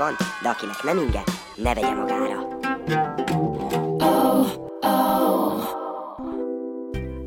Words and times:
van, 0.00 0.16
de 0.42 0.48
akinek 0.48 0.82
nem 0.82 0.98
inge, 0.98 1.22
ne 1.54 1.74
vegye 1.74 1.94
magára. 1.94 2.58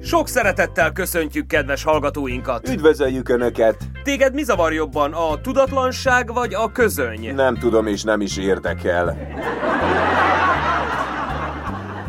Sok 0.01 0.27
szeretettel 0.27 0.91
köszöntjük 0.91 1.47
kedves 1.47 1.83
hallgatóinkat! 1.83 2.69
Üdvözöljük 2.69 3.29
Önöket! 3.29 3.77
Téged 4.03 4.33
mi 4.33 4.43
zavar 4.43 4.73
jobban, 4.73 5.13
a 5.13 5.41
tudatlanság 5.41 6.33
vagy 6.33 6.53
a 6.53 6.71
közöny? 6.71 7.35
Nem 7.35 7.55
tudom 7.55 7.87
és 7.87 8.03
nem 8.03 8.21
is 8.21 8.37
érdekel. 8.37 9.17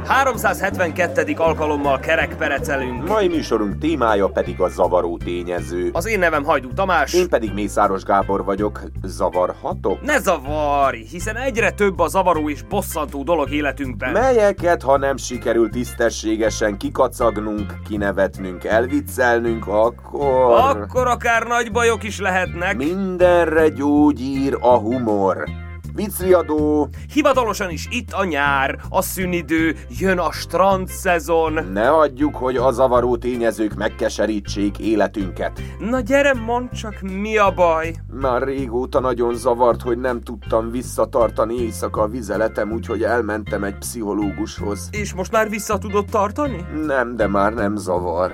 372. 0.07 1.35
alkalommal 1.37 1.99
kerekperecelünk. 1.99 3.09
Mai 3.09 3.29
műsorunk 3.29 3.79
témája 3.79 4.29
pedig 4.29 4.61
a 4.61 4.69
zavaró 4.69 5.19
tényező. 5.25 5.91
Az 5.93 6.07
én 6.07 6.19
nevem 6.19 6.45
Hajdú 6.45 6.73
Tamás. 6.73 7.13
Én 7.13 7.29
pedig 7.29 7.53
Mészáros 7.53 8.03
Gábor 8.03 8.45
vagyok. 8.45 8.81
Zavarhatok? 9.03 10.03
Ne 10.03 10.19
zavarj, 10.19 10.99
hiszen 10.99 11.37
egyre 11.37 11.71
több 11.71 11.99
a 11.99 12.09
zavaró 12.09 12.49
és 12.49 12.63
bosszantó 12.63 13.23
dolog 13.23 13.51
életünkben. 13.51 14.13
Melyeket, 14.13 14.83
ha 14.83 14.97
nem 14.97 15.17
sikerül 15.17 15.71
tisztességesen 15.71 16.77
kikacagnunk, 16.77 17.75
kinevetnünk, 17.89 18.65
elviccelnünk, 18.65 19.67
akkor... 19.67 20.53
Akkor 20.53 21.07
akár 21.07 21.47
nagy 21.47 21.73
bajok 21.73 22.03
is 22.03 22.21
lehetnek. 22.21 22.77
Mindenre 22.77 23.69
gyógyír 23.69 24.57
a 24.61 24.77
humor. 24.77 25.64
Vicriadó, 25.95 26.89
Hivatalosan 27.13 27.71
is 27.71 27.89
itt 27.91 28.13
a 28.13 28.25
nyár, 28.25 28.79
a 28.89 29.03
szünidő, 29.03 29.77
jön 29.89 30.19
a 30.19 30.33
strand 30.33 30.89
szezon. 30.89 31.53
ne 31.73 31.91
adjuk, 31.91 32.35
hogy 32.37 32.57
a 32.57 32.71
zavaró 32.73 33.17
tényezők 33.17 33.75
megkeserítsék 33.75 34.79
életünket. 34.79 35.63
Na 35.79 36.01
gyere, 36.01 36.35
mondd 36.35 36.67
csak, 36.73 37.01
mi 37.01 37.37
a 37.37 37.51
baj? 37.51 37.95
Már 38.21 38.43
régóta 38.43 39.01
nagyon 39.01 39.35
zavart, 39.35 39.83
hogy 39.83 39.99
nem 39.99 40.21
tudtam 40.21 40.71
visszatartani 40.71 41.55
éjszaka 41.61 42.03
a 42.03 42.07
vizeletem, 42.09 42.73
úgyhogy 42.73 43.03
elmentem 43.03 43.65
egy 43.65 43.79
pszichológushoz. 43.79 44.89
És 44.91 45.15
most 45.15 45.33
már 45.33 45.49
vissza 45.49 45.79
tudod 45.79 46.05
tartani? 46.11 46.67
Nem, 46.87 47.17
de 47.17 47.27
már 47.27 47.53
nem 47.53 47.77
zavar. 47.77 48.31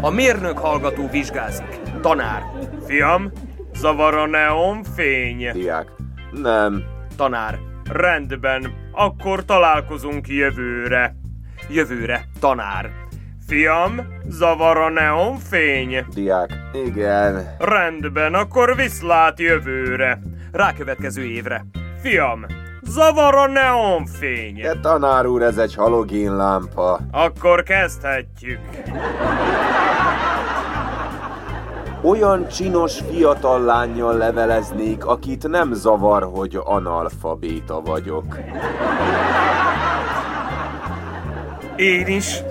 A 0.00 0.10
mérnök 0.10 0.58
hallgató 0.58 1.08
vizsgázik. 1.10 1.80
Tanár. 2.00 2.42
Fiam, 2.86 3.30
zavar 3.74 4.14
a 4.14 4.26
neonfény. 4.26 5.50
Diák. 5.52 5.88
Nem. 6.30 6.84
Tanár. 7.16 7.58
Rendben, 7.92 8.72
akkor 8.92 9.44
találkozunk 9.44 10.28
jövőre. 10.28 11.14
Jövőre, 11.68 12.24
tanár. 12.40 12.90
Fiam, 13.46 14.00
zavar 14.28 14.76
a 14.76 14.88
neonfény. 14.90 16.06
Diák. 16.14 16.50
Igen. 16.86 17.56
Rendben, 17.58 18.34
akkor 18.34 18.76
viszlát 18.76 19.40
jövőre. 19.40 20.18
Rákövetkező 20.52 21.22
évre. 21.24 21.64
Fiam, 22.02 22.46
zavar 22.82 23.34
a 23.34 23.46
neonfény. 23.46 24.60
De 24.60 24.80
tanár 24.80 25.26
úr, 25.26 25.42
ez 25.42 25.58
egy 25.58 25.74
halogénlámpa. 25.74 27.00
Akkor 27.10 27.62
kezdhetjük. 27.62 28.60
Olyan 32.04 32.48
csinos 32.48 33.00
fiatal 33.10 33.60
lányjal 33.60 34.16
leveleznék, 34.16 35.06
akit 35.06 35.48
nem 35.48 35.72
zavar, 35.72 36.22
hogy 36.34 36.60
analfabéta 36.64 37.80
vagyok. 37.80 38.38
Én 41.76 42.06
is. 42.06 42.42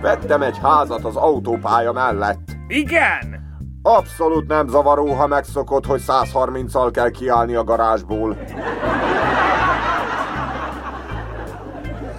Vettem 0.00 0.42
egy 0.42 0.58
házat 0.62 1.04
az 1.04 1.16
autópálya 1.16 1.92
mellett. 1.92 2.56
Igen. 2.68 3.46
Abszolút 3.82 4.48
nem 4.48 4.68
zavaró, 4.68 5.12
ha 5.12 5.26
megszokod, 5.26 5.86
hogy 5.86 6.02
130-al 6.06 6.88
kell 6.92 7.10
kiállni 7.10 7.54
a 7.54 7.64
garázsból. 7.64 8.36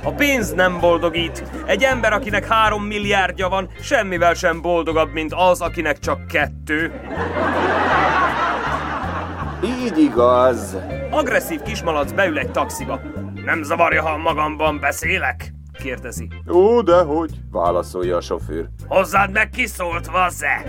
A 0.03 0.11
pénz 0.11 0.51
nem 0.53 0.79
boldogít. 0.79 1.43
Egy 1.65 1.83
ember, 1.83 2.13
akinek 2.13 2.47
három 2.47 2.83
milliárdja 2.83 3.49
van, 3.49 3.69
semmivel 3.81 4.33
sem 4.33 4.61
boldogabb, 4.61 5.11
mint 5.13 5.33
az, 5.33 5.61
akinek 5.61 5.99
csak 5.99 6.27
kettő. 6.27 6.91
Így 9.63 9.97
igaz. 9.97 10.77
Agresszív 11.09 11.61
kismalac 11.61 12.11
beül 12.11 12.37
egy 12.37 12.51
taxiba. 12.51 13.01
Nem 13.45 13.63
zavarja, 13.63 14.01
ha 14.01 14.17
magamban 14.17 14.79
beszélek? 14.79 15.53
kérdezi. 15.83 16.27
Ó, 16.49 16.81
dehogy, 16.81 17.31
válaszolja 17.51 18.15
a 18.15 18.21
sofőr. 18.21 18.67
Hozzád 18.87 19.31
meg 19.31 19.49
kiszólt, 19.49 20.07
vaze! 20.07 20.63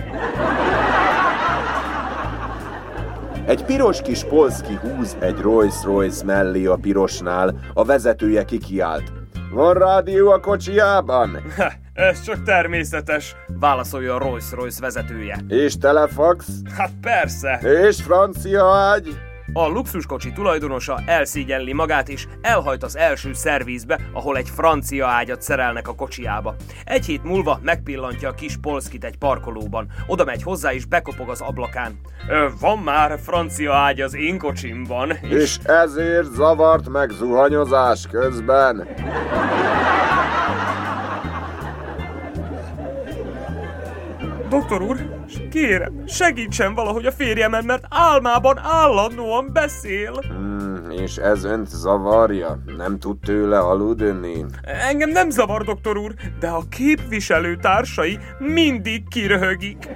Egy 3.45 3.63
piros 3.63 4.01
kis 4.01 4.23
Polski 4.23 4.73
húz 4.73 5.17
egy 5.19 5.39
Rolls-Royce 5.39 6.25
mellé 6.25 6.65
a 6.65 6.75
pirosnál, 6.75 7.59
a 7.73 7.83
vezetője 7.83 8.43
kikiált. 8.43 9.20
Van 9.51 9.73
rádió 9.73 10.29
a 10.31 10.39
kocsijában? 10.39 11.43
Ha, 11.57 11.71
ez 11.93 12.21
csak 12.21 12.43
természetes, 12.43 13.35
válaszolja 13.59 14.15
a 14.15 14.17
Rolls-Royce 14.17 14.81
vezetője. 14.81 15.37
És 15.47 15.77
telefax? 15.77 16.47
Hát 16.77 16.91
persze. 17.01 17.59
És 17.87 18.01
francia 18.01 18.65
ágy? 18.65 19.19
A 19.53 19.67
luxuskocsi 19.67 20.31
tulajdonosa 20.31 20.99
elszígyenli 21.05 21.73
magát 21.73 22.09
és 22.09 22.27
elhajt 22.41 22.83
az 22.83 22.97
első 22.97 23.33
szervízbe, 23.33 23.99
ahol 24.13 24.37
egy 24.37 24.49
francia 24.49 25.07
ágyat 25.07 25.41
szerelnek 25.41 25.87
a 25.87 25.95
kocsiába. 25.95 26.55
Egy 26.85 27.05
hét 27.05 27.23
múlva 27.23 27.59
megpillantja 27.61 28.29
a 28.29 28.33
kis 28.33 28.57
Polskit 28.57 29.03
egy 29.03 29.17
parkolóban. 29.17 29.87
Oda 30.07 30.23
megy 30.23 30.43
hozzá 30.43 30.73
és 30.73 30.85
bekopog 30.85 31.29
az 31.29 31.41
ablakán. 31.41 31.99
Ö, 32.29 32.47
van 32.59 32.77
már 32.77 33.19
francia 33.19 33.73
ágy 33.73 34.01
az 34.01 34.15
én 34.15 34.37
kocsimban. 34.37 35.11
És 35.21 35.57
ezért 35.63 36.33
zavart 36.33 36.89
meg 36.89 37.09
zuhanyozás 37.09 38.07
közben. 38.11 38.87
Doktor 44.51 44.81
úr, 44.81 44.97
kérem, 45.49 46.03
segítsen 46.07 46.73
valahogy 46.73 47.05
a 47.05 47.11
férjemen, 47.11 47.65
mert 47.65 47.85
álmában 47.89 48.57
állandóan 48.57 49.49
beszél. 49.53 50.11
Hmm, 50.27 50.89
és 50.89 51.17
ez 51.17 51.43
önt 51.43 51.67
zavarja? 51.67 52.63
Nem 52.77 52.99
tud 52.99 53.17
tőle 53.19 53.59
aludni? 53.59 54.45
Engem 54.61 55.09
nem 55.09 55.29
zavar, 55.29 55.63
doktor 55.63 55.97
úr, 55.97 56.13
de 56.39 56.47
a 56.47 56.61
képviselő 56.69 57.55
társai 57.55 58.19
mindig 58.39 59.07
kiröhögik. 59.07 59.89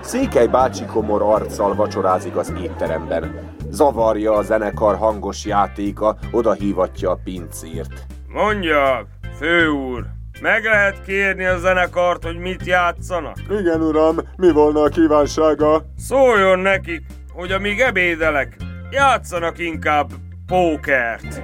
Székely 0.00 0.46
bácsi 0.46 0.84
komor 0.84 1.22
arccal 1.22 1.74
vacsorázik 1.74 2.36
az 2.36 2.52
étteremben. 2.62 3.54
Zavarja 3.70 4.32
a 4.32 4.42
zenekar 4.42 4.96
hangos 4.96 5.44
játéka, 5.44 6.16
oda 6.30 6.52
hívatja 6.52 7.10
a 7.10 7.18
pincért. 7.24 8.06
Mondja, 8.28 9.06
fő 9.38 9.68
úr, 9.68 10.15
meg 10.40 10.64
lehet 10.64 11.04
kérni 11.06 11.44
a 11.44 11.58
zenekart, 11.58 12.24
hogy 12.24 12.36
mit 12.36 12.66
játszanak? 12.66 13.36
Igen, 13.50 13.80
uram, 13.80 14.16
mi 14.36 14.50
volna 14.50 14.80
a 14.82 14.88
kívánsága? 14.88 15.84
Szóljon 15.98 16.58
nekik, 16.58 17.02
hogy 17.32 17.52
amíg 17.52 17.80
ebédelek, 17.80 18.56
játszanak 18.90 19.58
inkább 19.58 20.10
pókert. 20.46 21.42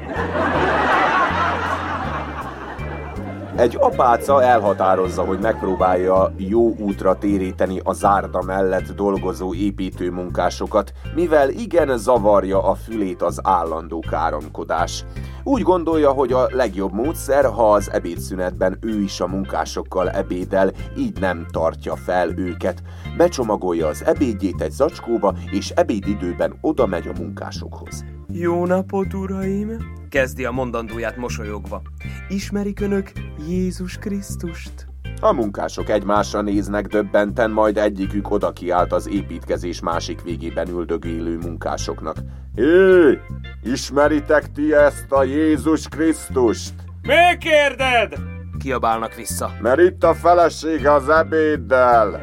Egy 3.57 3.77
apáca 3.81 4.43
elhatározza, 4.43 5.25
hogy 5.25 5.39
megpróbálja 5.39 6.33
jó 6.37 6.75
útra 6.77 7.19
téríteni 7.19 7.81
a 7.85 7.93
zárda 7.93 8.43
mellett 8.43 8.95
dolgozó 8.95 9.55
építőmunkásokat, 9.55 10.93
mivel 11.15 11.51
igen 11.51 11.99
zavarja 11.99 12.63
a 12.63 12.75
fülét 12.75 13.23
az 13.23 13.41
állandó 13.43 14.05
káromkodás. 14.11 15.05
Úgy 15.45 15.63
gondolja, 15.63 16.11
hogy 16.11 16.33
a 16.33 16.47
legjobb 16.51 16.93
módszer, 16.93 17.45
ha 17.45 17.73
az 17.73 17.91
ebédszünetben 17.91 18.79
ő 18.81 19.01
is 19.01 19.21
a 19.21 19.27
munkásokkal 19.27 20.11
ebédel, 20.11 20.73
így 20.97 21.21
nem 21.21 21.47
tartja 21.51 21.97
fel 21.97 22.39
őket. 22.39 22.83
Becsomagolja 23.17 23.87
az 23.87 24.05
ebédjét 24.05 24.61
egy 24.61 24.73
zacskóba, 24.73 25.35
és 25.51 25.71
ebédidőben 25.71 26.59
oda 26.61 26.87
megy 26.87 27.09
a 27.09 27.21
munkásokhoz. 27.21 28.05
Jó 28.29 28.67
napot, 28.67 29.15
uraim! 29.15 30.01
Kezdi 30.13 30.45
a 30.45 30.51
mondandóját 30.51 31.17
mosolyogva. 31.17 31.83
Ismerik 32.29 32.81
önök 32.81 33.13
Jézus 33.49 33.99
Krisztust? 33.99 34.73
A 35.21 35.33
munkások 35.33 35.89
egymásra 35.89 36.41
néznek 36.41 36.87
döbbenten, 36.87 37.51
majd 37.51 37.79
egyikük 37.79 38.31
oda 38.31 38.53
kiállt 38.53 38.93
az 38.93 39.09
építkezés 39.09 39.81
másik 39.81 40.23
végében 40.23 40.69
üldögélő 40.69 41.39
munkásoknak. 41.39 42.17
Hé, 42.55 43.19
ismeritek 43.63 44.53
ti 44.53 44.75
ezt 44.75 45.13
a 45.13 45.25
Jézus 45.25 45.89
Krisztust? 45.89 46.75
Mi 47.03 47.39
kérded? 47.39 48.15
Kiabálnak 48.59 49.15
vissza. 49.15 49.51
Mert 49.61 49.81
itt 49.81 50.05
a 50.05 50.15
felesége 50.15 50.93
az 50.93 51.09
ebéddel. 51.09 52.21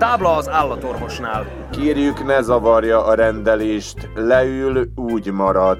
Tábla 0.00 0.36
az 0.36 0.48
állatorvosnál. 0.48 1.46
Kérjük, 1.70 2.24
ne 2.24 2.42
zavarja 2.42 3.04
a 3.04 3.14
rendelést, 3.14 4.08
leül, 4.14 4.92
úgy 4.96 5.32
marad. 5.32 5.78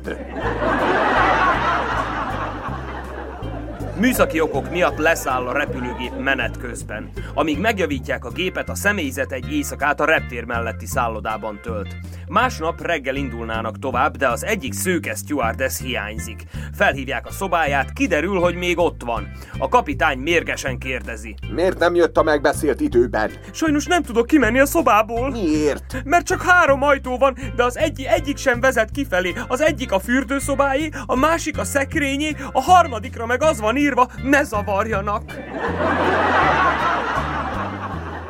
Műszaki 4.01 4.41
okok 4.41 4.71
miatt 4.71 4.99
leszáll 4.99 5.47
a 5.47 5.53
repülőgép 5.53 6.13
menet 6.19 6.59
közben. 6.59 7.11
Amíg 7.35 7.59
megjavítják 7.59 8.25
a 8.25 8.31
gépet, 8.31 8.69
a 8.69 8.75
személyzet 8.75 9.33
egy 9.33 9.53
éjszakát 9.53 10.01
a 10.01 10.05
reptér 10.05 10.45
melletti 10.45 10.87
szállodában 10.87 11.61
tölt. 11.63 11.97
Másnap 12.29 12.81
reggel 12.83 13.15
indulnának 13.15 13.79
tovább, 13.79 14.17
de 14.17 14.29
az 14.29 14.45
egyik 14.45 14.73
szőke 14.73 15.15
stewardess 15.15 15.81
hiányzik. 15.81 16.43
Felhívják 16.75 17.27
a 17.27 17.31
szobáját, 17.31 17.93
kiderül, 17.93 18.39
hogy 18.39 18.55
még 18.55 18.79
ott 18.79 19.03
van. 19.05 19.29
A 19.59 19.69
kapitány 19.69 20.19
mérgesen 20.19 20.79
kérdezi. 20.79 21.35
Miért 21.55 21.79
nem 21.79 21.95
jött 21.95 22.17
a 22.17 22.23
megbeszélt 22.23 22.81
időben? 22.81 23.31
Sajnos 23.53 23.87
nem 23.87 24.03
tudok 24.03 24.27
kimenni 24.27 24.61
a 24.61 24.67
szobából. 24.67 25.31
Miért? 25.31 26.03
Mert 26.05 26.27
csak 26.27 26.43
három 26.43 26.83
ajtó 26.83 27.19
van, 27.19 27.37
de 27.57 27.65
az 27.65 27.79
egy, 27.79 28.03
egyik 28.03 28.37
sem 28.37 28.61
vezet 28.61 28.91
kifelé. 28.91 29.33
Az 29.49 29.61
egyik 29.61 29.93
a 29.93 29.99
fürdőszobáé, 29.99 30.89
a 31.07 31.17
másik 31.17 31.59
a 31.59 31.65
szekrényé, 31.65 32.37
a 32.53 32.61
harmadikra 32.61 33.27
meg 33.27 33.43
az 33.43 33.61
van 33.61 33.77
írva, 33.91 34.09
ne 34.23 34.43
zavarjanak. 34.43 35.23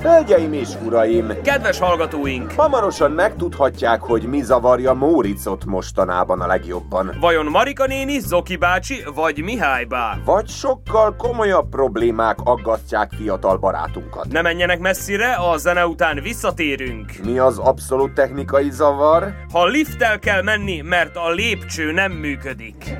Hölgyeim 0.02 0.52
és 0.52 0.68
uraim! 0.84 1.32
Kedves 1.42 1.78
hallgatóink! 1.78 2.52
Hamarosan 2.52 3.10
megtudhatják, 3.10 4.00
hogy 4.00 4.22
mi 4.22 4.42
zavarja 4.42 4.92
Móricot 4.92 5.64
mostanában 5.64 6.40
a 6.40 6.46
legjobban. 6.46 7.16
Vajon 7.20 7.46
Marika 7.46 7.86
néni, 7.86 8.18
Zoki 8.18 8.56
bácsi, 8.56 9.02
vagy 9.14 9.42
Mihály 9.42 9.84
bá? 9.84 10.18
Vagy 10.24 10.48
sokkal 10.48 11.16
komolyabb 11.16 11.68
problémák 11.68 12.38
aggasztják 12.44 13.10
fiatal 13.16 13.56
barátunkat. 13.56 14.26
Ne 14.32 14.42
menjenek 14.42 14.78
messzire, 14.78 15.34
a 15.34 15.56
zene 15.56 15.86
után 15.86 16.20
visszatérünk. 16.22 17.12
Mi 17.24 17.38
az 17.38 17.58
abszolút 17.58 18.12
technikai 18.12 18.70
zavar? 18.70 19.34
Ha 19.52 19.66
lifttel 19.66 20.18
kell 20.18 20.42
menni, 20.42 20.80
mert 20.80 21.16
a 21.16 21.30
lépcső 21.30 21.92
nem 21.92 22.12
működik. 22.12 22.96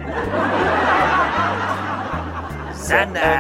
Zene! 2.90 3.31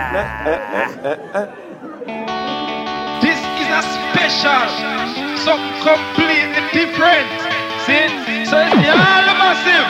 This 3.20 3.40
is 3.58 3.68
a 3.80 3.82
special, 3.82 4.62
something 5.42 5.74
completely 5.82 6.62
different. 6.70 7.26
See? 7.82 8.06
So 8.46 8.62
it's 8.62 8.78
the 8.78 8.90
all 8.94 9.26
massive. 9.42 9.88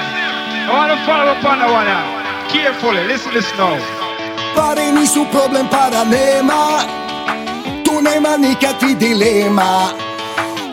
I 0.64 0.72
want 0.72 0.90
to 0.92 0.98
follow 1.04 1.32
up 1.32 1.44
on 1.44 1.58
that 1.60 1.68
one 1.68 1.84
now. 1.84 2.48
Carefully, 2.48 3.04
listen 3.04 3.34
this 3.34 3.52
now. 3.60 3.76
Pare 4.56 4.92
nisu 4.92 5.26
problem, 5.30 5.68
para 5.68 6.04
nema 6.04 6.80
Tu 7.84 8.00
nema 8.02 8.36
nikakvih 8.36 8.96
dilema 8.96 9.88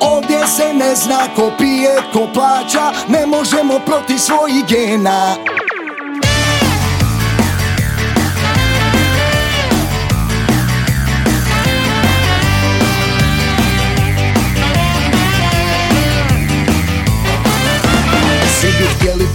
Ovdje 0.01 0.47
se 0.47 0.73
ne 0.73 0.95
zna 0.95 1.27
ko 1.35 1.51
pije, 1.57 1.95
ko 2.13 2.27
plaća 2.33 2.91
Ne 3.07 3.25
možemo 3.25 3.79
protiv 3.79 4.17
svojih 4.17 4.65
gena 4.67 5.35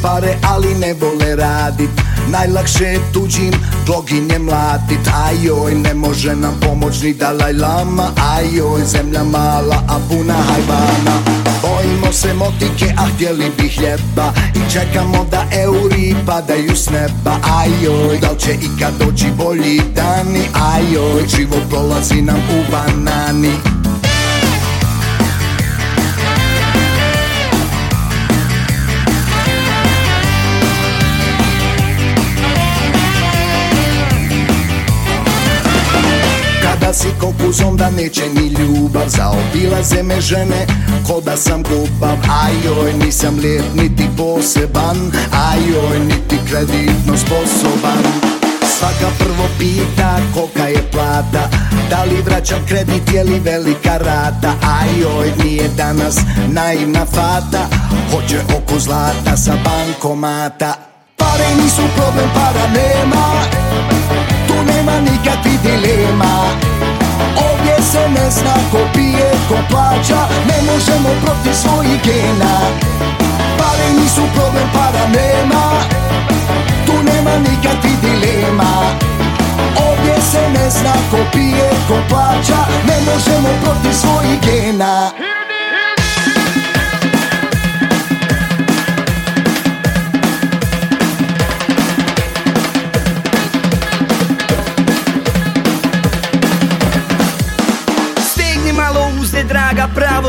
pare, 0.03 0.37
ali 0.43 0.75
ne 0.75 0.95
vole 0.95 1.37
radit. 1.37 1.91
Najlakše 2.29 2.99
tuđim 3.13 3.53
gloginje 3.87 4.39
mlatit. 4.39 5.09
Ajoj, 5.27 5.75
ne 5.75 5.95
može 5.95 6.37
nam 6.37 6.61
pomoć 6.61 7.03
ni 7.03 7.15
Dalaj 7.15 7.53
Lama. 7.53 8.11
Ajoj, 8.37 8.85
zemlja 8.85 9.25
mala, 9.25 9.77
a 9.89 9.99
puna 10.09 10.35
hajvana 10.35 11.17
Bojimo 11.63 12.13
se 12.13 12.35
motike, 12.35 12.95
a 12.97 13.07
htjeli 13.15 13.53
bi 13.59 13.69
hljeba. 13.69 14.33
I 14.55 14.73
čekamo 14.73 15.27
da 15.31 15.45
euri 15.63 16.15
padaju 16.27 16.77
s 16.77 16.91
neba. 16.91 17.37
Ajoj, 17.59 18.19
da 18.19 18.31
li 18.31 18.39
će 18.39 18.53
ikad 18.53 18.93
doći 18.99 19.27
bolji 19.39 19.81
dani? 19.95 20.43
Ajoj, 20.75 21.23
život 21.37 21.63
prolazi 21.71 22.23
nam 22.23 22.39
u 22.39 22.71
banani 22.71 23.82
Kada 36.93 37.05
si 37.05 37.15
kokuz 37.21 37.61
onda 37.61 37.91
neće 37.91 38.23
ni 38.35 38.47
ljubav. 38.47 39.09
Zaobilaze 39.09 40.03
me 40.03 40.21
žene 40.21 40.67
ko 41.07 41.21
da 41.21 41.37
sam 41.37 41.63
gubav. 41.63 42.17
Ajoj 42.45 42.93
nisam 42.93 43.39
lijep 43.39 43.65
niti 43.75 44.09
poseban. 44.17 45.13
Ajoj 45.51 45.99
niti 45.99 46.37
kreditno 46.51 47.17
sposoban. 47.17 48.03
Svaka 48.79 49.11
prvo 49.19 49.49
pita 49.59 50.19
kolika 50.35 50.69
je 50.69 50.91
plata. 50.93 51.49
Da 51.91 52.05
li 52.05 52.23
vraćam 52.23 52.67
kredit 52.69 53.13
je 53.13 53.25
li 53.25 53.41
velika 53.41 53.99
rata? 53.99 54.55
Ajoj 54.81 55.33
nije 55.45 55.69
danas 55.69 56.17
naivna 56.49 57.07
fata. 57.07 57.69
Hoće 58.11 58.41
oko 58.57 58.79
zlata 58.79 59.37
sa 59.37 59.53
bankomata. 59.65 60.75
Pare 61.17 61.63
nisu 61.63 61.83
problem, 61.97 62.31
para 62.35 62.67
nema. 62.69 63.45
Tu 64.47 64.55
nema 64.55 65.01
nikakvih 65.01 65.61
dilema 65.63 66.72
se 67.83 68.09
ne 68.09 68.31
zna 68.31 68.55
ko 68.71 68.79
pije, 68.95 69.31
ko 69.49 69.57
plaća 69.71 70.21
Ne 70.49 70.73
možemo 70.73 71.09
protiv 71.25 71.53
svojih 71.53 72.03
gena. 72.05 72.55
Pare 73.59 73.89
nisu 74.01 74.23
problem, 74.35 74.69
para 74.75 75.07
nema 75.09 75.65
Tu 76.87 76.93
nema 76.93 77.31
nikakvih 77.39 77.99
dilema. 78.01 78.73
Ovdje 79.89 80.15
se 80.31 80.43
ne 80.55 80.71
zna 80.71 80.95
ko 81.11 81.17
pije, 81.33 81.71
ko 81.89 81.97
plaća 82.09 82.61
Ne 82.89 82.97
možemo 83.13 83.49
protiv 83.63 83.93
svojih 83.93 84.41
gena 84.41 85.42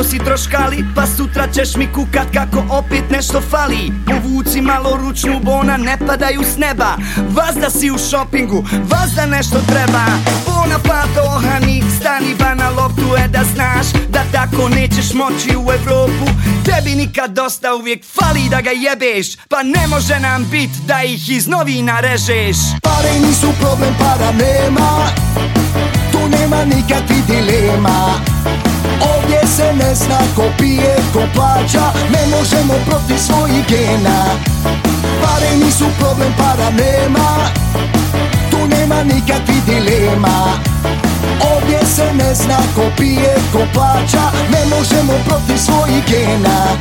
si 0.04 0.18
troškali 0.20 0.86
Pa 0.96 1.08
sutra 1.08 1.48
ćeš 1.48 1.76
mi 1.76 1.88
kukat 1.94 2.28
kako 2.34 2.64
opet 2.70 3.04
nešto 3.10 3.42
fali. 3.42 3.92
Povuci 4.06 4.62
malo 4.62 4.98
ručnu 4.98 5.40
bona, 5.44 5.78
ne 5.78 5.98
padaju 6.08 6.44
s 6.44 6.58
neba. 6.58 6.98
Vazda 7.30 7.70
si 7.70 7.92
u 7.92 7.98
šopingu, 8.10 8.64
vazda 8.72 9.26
nešto 9.26 9.58
treba. 9.68 10.06
Bona 10.46 10.80
pato 10.80 11.22
ohani, 11.36 11.84
stani 12.00 12.36
ba 12.40 12.54
na 12.54 12.70
loptu 12.70 13.16
E 13.26 13.28
da 13.28 13.44
znaš 13.56 13.88
da 14.10 14.24
tako 14.32 14.70
nećeš 14.70 15.14
moći 15.14 15.58
u 15.58 15.72
Evropu. 15.72 16.26
Tebi 16.66 16.96
nikad 16.96 17.32
dosta 17.32 17.76
uvijek 17.76 18.06
fali 18.06 18.50
da 18.50 18.62
ga 18.62 18.70
jebeš 18.70 19.36
Pa 19.50 19.64
ne 19.64 19.88
može 19.88 20.20
nam 20.20 20.46
bit 20.52 20.70
da 20.88 21.04
ih 21.04 21.30
iz 21.30 21.48
novina 21.48 22.00
režeš. 22.00 22.58
Pare 22.82 23.20
nisu 23.28 23.48
problem, 23.60 23.94
para 24.00 24.32
nema. 24.32 25.08
Tu 26.12 26.20
nema 26.30 26.66
nikakvih 26.66 27.24
dilema 27.28 28.14
plaća 31.34 31.94
Ne 32.12 32.38
možemo 32.38 32.74
protiv 32.86 33.18
svojih 33.18 33.68
gena. 33.70 34.26
Pare 35.22 35.58
nisu 35.66 35.86
problem, 36.00 36.34
para 36.38 36.70
nema. 36.70 37.30
Tu 38.52 38.58
nema 38.68 39.04
nikakvih 39.04 39.64
dilema. 39.66 40.54
Ovdje 41.56 41.80
se 41.86 42.14
ne 42.14 42.34
zna 42.36 42.58
ko 42.76 42.82
pije, 42.98 43.36
ko 43.54 43.60
plaća. 43.74 44.32
Ne 44.52 44.76
možemo 44.76 45.14
protiv 45.28 45.58
svojih 45.58 46.04
gena 46.08 46.78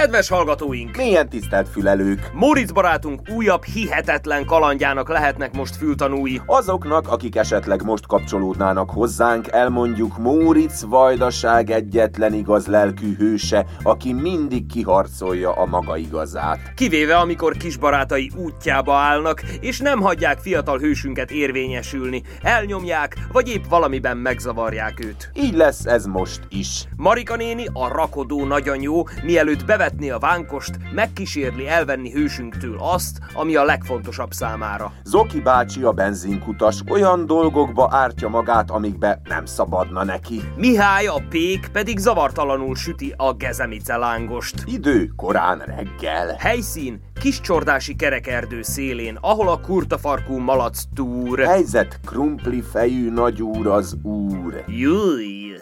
Kedves 0.00 0.28
hallgatóink! 0.28 0.96
Milyen 0.96 1.28
tisztelt 1.28 1.68
fülelők! 1.68 2.30
Móricz 2.32 2.72
barátunk 2.72 3.20
újabb 3.34 3.64
hihetetlen 3.64 4.44
kalandjának 4.44 5.08
lehetnek 5.08 5.56
most 5.56 5.76
fültanúi. 5.76 6.40
Azoknak, 6.46 7.08
akik 7.08 7.36
esetleg 7.36 7.82
most 7.82 8.06
kapcsolódnának 8.06 8.90
hozzánk, 8.90 9.48
elmondjuk 9.48 10.18
Móricz 10.18 10.84
Vajdaság 10.88 11.70
egyetlen 11.70 12.32
igaz 12.34 12.66
lelkű 12.66 13.16
hőse, 13.16 13.66
aki 13.82 14.12
mindig 14.12 14.66
kiharcolja 14.66 15.52
a 15.52 15.66
maga 15.66 15.96
igazát. 15.96 16.74
Kivéve, 16.74 17.16
amikor 17.16 17.56
kisbarátai 17.56 18.30
útjába 18.36 18.94
állnak, 18.94 19.42
és 19.60 19.78
nem 19.78 20.00
hagyják 20.00 20.38
fiatal 20.38 20.78
hősünket 20.78 21.30
érvényesülni, 21.30 22.22
elnyomják, 22.42 23.16
vagy 23.32 23.48
épp 23.48 23.64
valamiben 23.68 24.16
megzavarják 24.16 25.04
őt. 25.04 25.30
Így 25.34 25.54
lesz 25.54 25.84
ez 25.84 26.06
most 26.06 26.40
is. 26.48 26.84
Marika 26.96 27.36
néni, 27.36 27.66
a 27.72 27.88
rakodó 27.88 28.44
nagyanyó, 28.44 29.08
mielőtt 29.22 29.64
bevetné 29.90 30.10
a 30.10 30.18
vánkost, 30.18 30.78
megkísérli 30.92 31.68
elvenni 31.68 32.10
hősünktől 32.10 32.76
azt, 32.78 33.18
ami 33.34 33.54
a 33.54 33.64
legfontosabb 33.64 34.32
számára. 34.32 34.92
Zoki 35.04 35.40
bácsi 35.40 35.82
a 35.82 35.92
benzinkutas 35.92 36.80
olyan 36.88 37.26
dolgokba 37.26 37.88
ártja 37.92 38.28
magát, 38.28 38.70
amikbe 38.70 39.20
nem 39.24 39.44
szabadna 39.44 40.04
neki. 40.04 40.40
Mihály 40.56 41.06
a 41.06 41.22
pék 41.28 41.68
pedig 41.72 41.98
zavartalanul 41.98 42.76
süti 42.76 43.14
a 43.16 43.32
gezemice 43.32 43.96
lángost. 43.96 44.54
Idő 44.66 45.12
korán 45.16 45.58
reggel. 45.58 46.36
Helyszín 46.38 47.00
kiscsordási 47.20 47.96
kerekerdő 47.96 48.62
szélén, 48.62 49.18
ahol 49.20 49.48
a 49.48 49.60
kurtafarkú 49.60 50.38
malac 50.38 50.82
túr. 50.94 51.38
Helyzet 51.38 52.00
krumpli 52.06 52.62
fejű 52.72 53.10
nagyúr 53.10 53.66
az 53.66 53.96
úr. 54.02 54.64
Júj! 54.66 55.54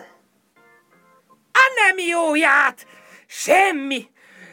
A 1.53 1.65
nem 1.87 2.07
jóját! 2.09 2.87
Semmi! 3.27 4.07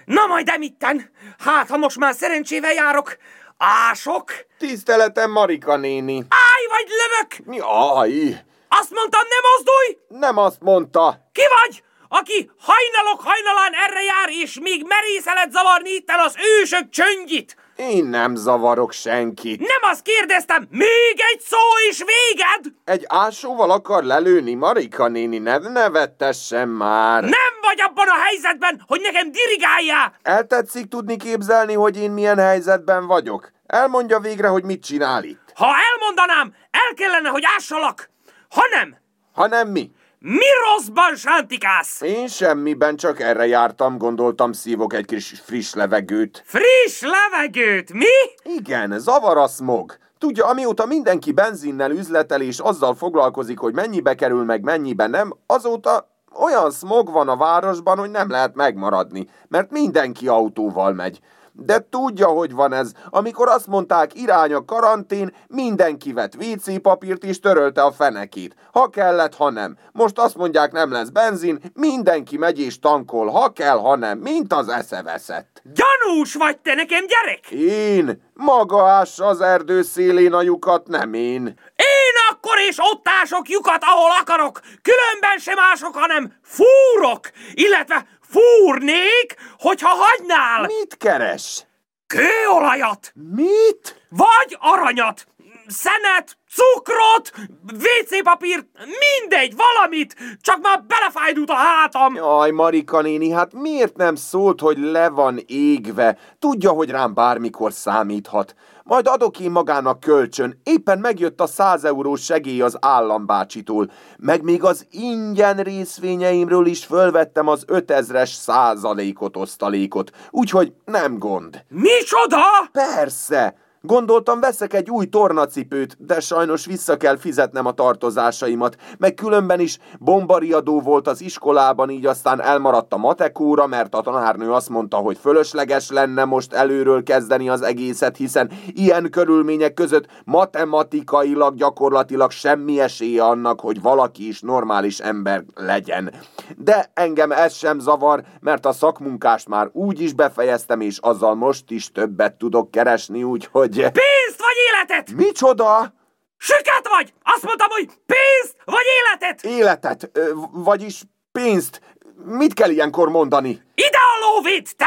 Na 0.05 0.25
majd 0.25 0.49
emitten! 0.49 1.11
Hát, 1.39 1.69
ha 1.69 1.77
most 1.77 1.97
már 1.97 2.15
szerencsével 2.15 2.73
járok, 2.73 3.17
ások, 3.57 4.31
Tiszteletem 4.57 5.31
Marika 5.31 5.77
néni. 5.77 6.13
állj 6.29 6.65
vagy 6.69 6.87
lövök! 6.89 7.57
Jaj, 7.57 8.43
Azt 8.67 8.91
mondtam, 8.93 9.21
ne 9.21 9.49
mozdulj! 9.49 9.97
nem 10.21 10.37
azt 10.37 10.61
mondta. 10.61 11.29
Ki 11.31 11.41
vagy? 11.61 11.83
Aki 12.07 12.51
hajnalok 12.59 13.21
hajnalán 13.21 13.73
erre 13.73 14.01
jár, 14.03 14.29
és 14.29 14.59
még 14.61 14.85
merészelet 14.87 15.51
zavarni 15.51 15.89
itten 15.89 16.19
az 16.19 16.35
ősök 16.59 16.89
csöndjit! 16.89 17.55
Én 17.75 18.05
nem 18.05 18.35
zavarok 18.35 18.91
senkit. 18.91 19.59
Nem 19.59 19.91
azt 19.91 20.01
kérdeztem, 20.01 20.67
még 20.69 21.15
egy 21.33 21.39
szó 21.39 21.57
is 21.89 21.97
véged! 21.97 22.73
Egy 22.85 23.05
ásóval 23.07 23.71
akar 23.71 24.03
lelőni, 24.03 24.53
Marika 24.53 25.07
néni, 25.07 25.37
ne 25.37 25.57
nevettessen 25.57 26.67
már. 26.67 27.21
Nem 27.21 27.53
vagy 27.61 27.81
abban 27.81 28.07
a 28.07 28.23
helyzetben, 28.23 28.83
hogy 28.87 29.01
nekem 29.01 29.31
dirigáljál! 29.31 30.15
Eltetszik 30.21 30.87
tudni 30.87 31.17
képzelni, 31.17 31.73
hogy 31.73 31.97
én 31.97 32.11
milyen 32.11 32.37
helyzetben 32.37 33.07
vagyok? 33.07 33.51
Elmondja 33.65 34.19
végre, 34.19 34.47
hogy 34.47 34.63
mit 34.63 34.83
csinál 34.83 35.23
itt. 35.23 35.51
Ha 35.55 35.65
elmondanám, 35.65 36.53
el 36.71 36.93
kellene, 36.95 37.29
hogy 37.29 37.43
ássalak! 37.55 38.09
Ha 38.49 38.61
nem, 38.71 39.03
Ha 39.33 39.47
nem 39.47 39.67
mi? 39.67 39.91
Mi 40.27 40.45
rosszban 40.65 41.15
sántikász? 41.15 42.01
Én 42.01 42.27
semmiben 42.27 42.95
csak 42.95 43.19
erre 43.19 43.47
jártam, 43.47 43.97
gondoltam 43.97 44.51
szívok 44.51 44.93
egy 44.93 45.05
kis 45.05 45.41
friss 45.45 45.73
levegőt. 45.73 46.43
Friss 46.45 47.01
levegőt, 47.01 47.93
mi? 47.93 48.05
Igen, 48.43 48.99
zavar 48.99 49.37
a 49.37 49.47
smog. 49.47 49.97
Tudja, 50.17 50.45
amióta 50.45 50.85
mindenki 50.85 51.31
benzinnel 51.31 51.91
üzletel 51.91 52.41
és 52.41 52.59
azzal 52.59 52.95
foglalkozik, 52.95 53.59
hogy 53.59 53.73
mennyibe 53.73 54.15
kerül 54.15 54.43
meg 54.43 54.61
mennyibe 54.63 55.07
nem, 55.07 55.33
azóta 55.45 56.09
olyan 56.39 56.71
smog 56.71 57.11
van 57.11 57.29
a 57.29 57.37
városban, 57.37 57.97
hogy 57.97 58.11
nem 58.11 58.29
lehet 58.29 58.55
megmaradni, 58.55 59.29
mert 59.47 59.71
mindenki 59.71 60.27
autóval 60.27 60.93
megy. 60.93 61.19
De 61.57 61.87
tudja, 61.89 62.27
hogy 62.27 62.53
van 62.53 62.73
ez. 62.73 62.91
Amikor 63.09 63.47
azt 63.47 63.67
mondták 63.67 64.15
irány 64.15 64.53
a 64.53 64.65
karantén, 64.65 65.35
mindenki 65.47 66.13
vett 66.13 66.35
WC 66.35 66.81
papírt 66.81 67.23
és 67.23 67.39
törölte 67.39 67.83
a 67.83 67.91
fenekét. 67.91 68.55
Ha 68.71 68.89
kellett, 68.89 69.35
ha 69.35 69.49
nem. 69.49 69.77
Most 69.91 70.19
azt 70.19 70.35
mondják 70.35 70.71
nem 70.71 70.91
lesz 70.91 71.09
benzin, 71.09 71.59
mindenki 71.73 72.37
megy 72.37 72.59
és 72.59 72.79
tankol, 72.79 73.27
ha 73.27 73.49
kell, 73.53 73.77
ha 73.77 73.95
nem, 73.95 74.17
mint 74.17 74.53
az 74.53 74.69
eszeveszett. 74.69 75.61
Gyanús 75.63 76.33
vagy 76.33 76.57
te 76.57 76.73
nekem, 76.73 77.05
gyerek! 77.07 77.51
Én? 77.51 78.23
Maga 78.33 78.87
ássa 78.87 79.25
az 79.25 79.41
erdő 79.41 79.81
szélén 79.81 80.33
a 80.33 80.41
lyukat, 80.41 80.87
nem 80.87 81.13
én. 81.13 81.45
Én 81.75 82.15
akkor 82.31 82.57
is 82.69 82.77
ott 82.79 83.07
ások 83.21 83.49
lyukat, 83.49 83.83
ahol 83.83 84.11
akarok, 84.21 84.59
különben 84.81 85.37
sem 85.37 85.59
ások, 85.71 85.95
hanem 85.95 86.33
fúrok, 86.43 87.29
illetve 87.53 88.05
fúrnék, 88.35 89.35
hogyha 89.57 89.89
hagynál 89.89 90.61
Mit 90.61 90.97
keres? 90.97 91.65
kőolajat, 92.07 93.11
Mit? 93.35 94.01
vagy 94.09 94.57
aranyat, 94.59 95.27
szenet, 95.67 96.37
cukrot, 96.55 97.31
WC 97.73 98.23
papírt, 98.23 98.65
mindegy, 98.75 99.55
valamit, 99.55 100.15
csak 100.41 100.61
már 100.61 100.83
belefájdult 100.87 101.49
a 101.49 101.53
hátam. 101.53 102.15
Jaj, 102.15 102.51
Marika 102.51 103.01
néni, 103.01 103.29
hát 103.29 103.53
miért 103.53 103.95
nem 103.95 104.15
szólt, 104.15 104.59
hogy 104.59 104.77
le 104.77 105.09
van 105.09 105.39
égve? 105.45 106.17
Tudja, 106.39 106.71
hogy 106.71 106.89
rám 106.89 107.13
bármikor 107.13 107.73
számíthat. 107.73 108.55
Majd 108.87 109.07
adok 109.07 109.39
én 109.39 109.51
magának 109.51 109.99
kölcsön. 109.99 110.59
Éppen 110.63 110.99
megjött 110.99 111.41
a 111.41 111.47
100 111.47 111.83
eurós 111.83 112.23
segély 112.23 112.61
az 112.61 112.77
állambácsitól. 112.81 113.91
Meg 114.17 114.43
még 114.43 114.63
az 114.63 114.87
ingyen 114.91 115.57
részvényeimről 115.57 116.65
is 116.65 116.85
fölvettem 116.85 117.47
az 117.47 117.65
5000-es 117.67 118.33
százalékot 118.33 119.37
osztalékot. 119.37 120.11
Úgyhogy 120.29 120.73
nem 120.85 121.17
gond. 121.17 121.63
Micsoda? 121.69 122.43
Persze! 122.71 123.64
Gondoltam, 123.85 124.39
veszek 124.39 124.73
egy 124.73 124.89
új 124.89 125.05
tornacipőt, 125.05 125.97
de 125.99 126.19
sajnos 126.19 126.65
vissza 126.65 126.97
kell 126.97 127.17
fizetnem 127.17 127.65
a 127.65 127.71
tartozásaimat, 127.71 128.77
meg 128.97 129.13
különben 129.13 129.59
is 129.59 129.77
bombariadó 129.99 130.81
volt 130.81 131.07
az 131.07 131.21
iskolában, 131.21 131.89
így 131.89 132.05
aztán 132.05 132.41
elmaradt 132.41 132.93
a 132.93 132.97
matekóra, 132.97 133.67
mert 133.67 133.95
a 133.95 134.01
tanárnő 134.01 134.51
azt 134.51 134.69
mondta, 134.69 134.97
hogy 134.97 135.17
fölösleges 135.17 135.89
lenne 135.89 136.25
most 136.25 136.53
előről 136.53 137.03
kezdeni 137.03 137.49
az 137.49 137.61
egészet, 137.61 138.17
hiszen 138.17 138.51
ilyen 138.67 139.09
körülmények 139.09 139.73
között 139.73 140.07
matematikailag 140.23 141.55
gyakorlatilag 141.55 142.31
semmi 142.31 142.79
esélye 142.79 143.23
annak, 143.23 143.59
hogy 143.59 143.81
valaki 143.81 144.27
is 144.27 144.41
normális 144.41 144.99
ember 144.99 145.43
legyen. 145.55 146.13
De 146.57 146.91
engem 146.93 147.31
ez 147.31 147.53
sem 147.53 147.79
zavar, 147.79 148.23
mert 148.39 148.65
a 148.65 148.71
szakmunkást 148.71 149.47
már 149.47 149.69
úgy 149.71 150.01
is 150.01 150.13
befejeztem, 150.13 150.81
és 150.81 150.97
azzal 150.97 151.35
most 151.35 151.71
is 151.71 151.91
többet 151.91 152.33
tudok 152.33 152.71
keresni, 152.71 153.23
úgyhogy... 153.23 153.74
Pénzt 153.81 154.37
vagy 154.39 154.55
életet? 154.73 155.11
Micsoda? 155.11 155.93
Süket 156.37 156.87
vagy? 156.89 157.13
Azt 157.23 157.43
mondtam, 157.43 157.69
hogy 157.69 157.85
pénzt 157.85 158.55
vagy 158.65 158.85
életet? 158.99 159.43
Életet, 159.43 160.11
vagyis 160.51 161.01
pénzt. 161.31 161.81
Mit 162.25 162.53
kell 162.53 162.69
ilyenkor 162.69 163.09
mondani? 163.09 163.61
Ide 163.75 163.97
a 163.97 164.25
lóvét, 164.25 164.75
te! 164.75 164.85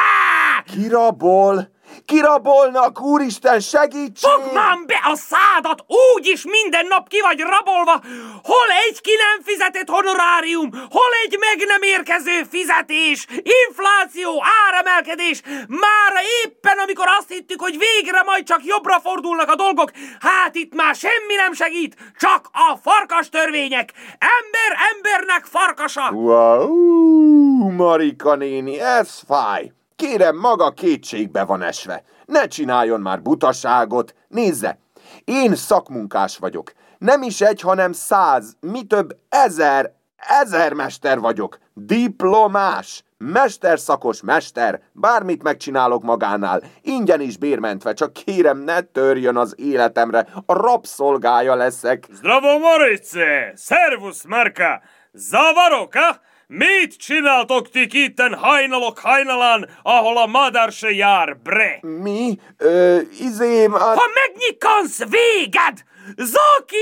Kirabol? 0.72 1.68
Kirabolnak, 2.04 3.00
úristen, 3.00 3.60
segítség! 3.60 4.30
Fogd 4.30 4.52
már 4.52 4.78
be 4.86 5.00
a 5.04 5.16
szádat, 5.16 5.84
úgyis 6.14 6.44
minden 6.44 6.86
nap 6.86 7.08
ki 7.08 7.20
vagy 7.20 7.40
rabolva, 7.40 8.00
hol 8.42 8.70
egy 8.88 9.00
ki 9.00 9.10
nem 9.24 9.42
fizetett 9.44 9.88
honorárium, 9.88 10.70
hol 10.70 11.12
egy 11.24 11.36
meg 11.38 11.66
nem 11.66 11.82
érkező 11.82 12.46
fizetés, 12.50 13.26
infláció, 13.66 14.42
áremelkedés, 14.66 15.42
már 15.68 16.12
éppen 16.44 16.78
amikor 16.78 17.06
azt 17.18 17.28
hittük, 17.28 17.60
hogy 17.60 17.78
végre 17.78 18.22
majd 18.22 18.44
csak 18.44 18.64
jobbra 18.64 19.00
fordulnak 19.00 19.50
a 19.50 19.54
dolgok, 19.54 19.90
hát 20.20 20.54
itt 20.54 20.74
már 20.74 20.94
semmi 20.94 21.34
nem 21.36 21.52
segít, 21.52 21.96
csak 22.18 22.48
a 22.52 22.76
farkas 22.82 23.28
törvények, 23.28 23.92
ember 24.18 24.78
embernek 24.94 25.44
farkasa. 25.44 26.10
Wow, 26.10 27.70
Marika 27.70 28.34
néni, 28.34 28.80
ez 28.80 29.20
fáj. 29.26 29.72
Kérem, 29.98 30.36
maga 30.36 30.70
kétségbe 30.70 31.44
van 31.44 31.62
esve. 31.62 32.02
Ne 32.26 32.46
csináljon 32.46 33.00
már 33.00 33.22
butaságot. 33.22 34.14
Nézze, 34.28 34.78
én 35.24 35.54
szakmunkás 35.54 36.36
vagyok. 36.36 36.72
Nem 36.98 37.22
is 37.22 37.40
egy, 37.40 37.60
hanem 37.60 37.92
száz, 37.92 38.56
mi 38.60 38.82
több 38.82 39.16
ezer, 39.28 39.92
ezer 40.16 40.72
mester 40.72 41.18
vagyok. 41.18 41.58
Diplomás. 41.74 43.02
Mesterszakos 43.16 44.22
mester, 44.22 44.80
bármit 44.92 45.42
megcsinálok 45.42 46.02
magánál, 46.02 46.62
ingyen 46.82 47.20
is 47.20 47.36
bérmentve, 47.36 47.92
csak 47.92 48.12
kérem 48.12 48.58
ne 48.58 48.80
törjön 48.80 49.36
az 49.36 49.54
életemre, 49.56 50.26
a 50.46 50.52
rabszolgája 50.52 51.54
leszek. 51.54 52.06
Zdravo, 52.12 52.58
Morice! 52.58 53.52
Servus, 53.56 54.26
Marka! 54.26 54.80
Zavarok, 55.12 55.94
ha? 55.94 56.20
Mit 56.50 56.96
csináltok 56.96 57.70
ti 57.70 57.88
itten 57.90 58.34
hajnalok 58.34 58.98
hajnalán, 58.98 59.68
ahol 59.82 60.16
a 60.16 60.26
madár 60.26 60.72
se 60.72 60.90
jár, 60.90 61.36
bre? 61.42 61.78
Mi? 61.82 62.38
Ö, 62.56 63.00
izém, 63.20 63.74
a... 63.74 63.78
Ha 63.78 64.04
megnyikkansz, 64.14 64.98
véged! 64.98 65.84
Zoki! 66.16 66.80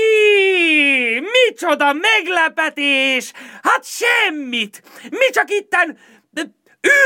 Micsoda 1.19 1.93
meglepetés! 1.93 3.31
Hát 3.61 3.85
semmit! 3.85 4.83
Mi 5.09 5.29
csak 5.31 5.49
itten 5.49 5.97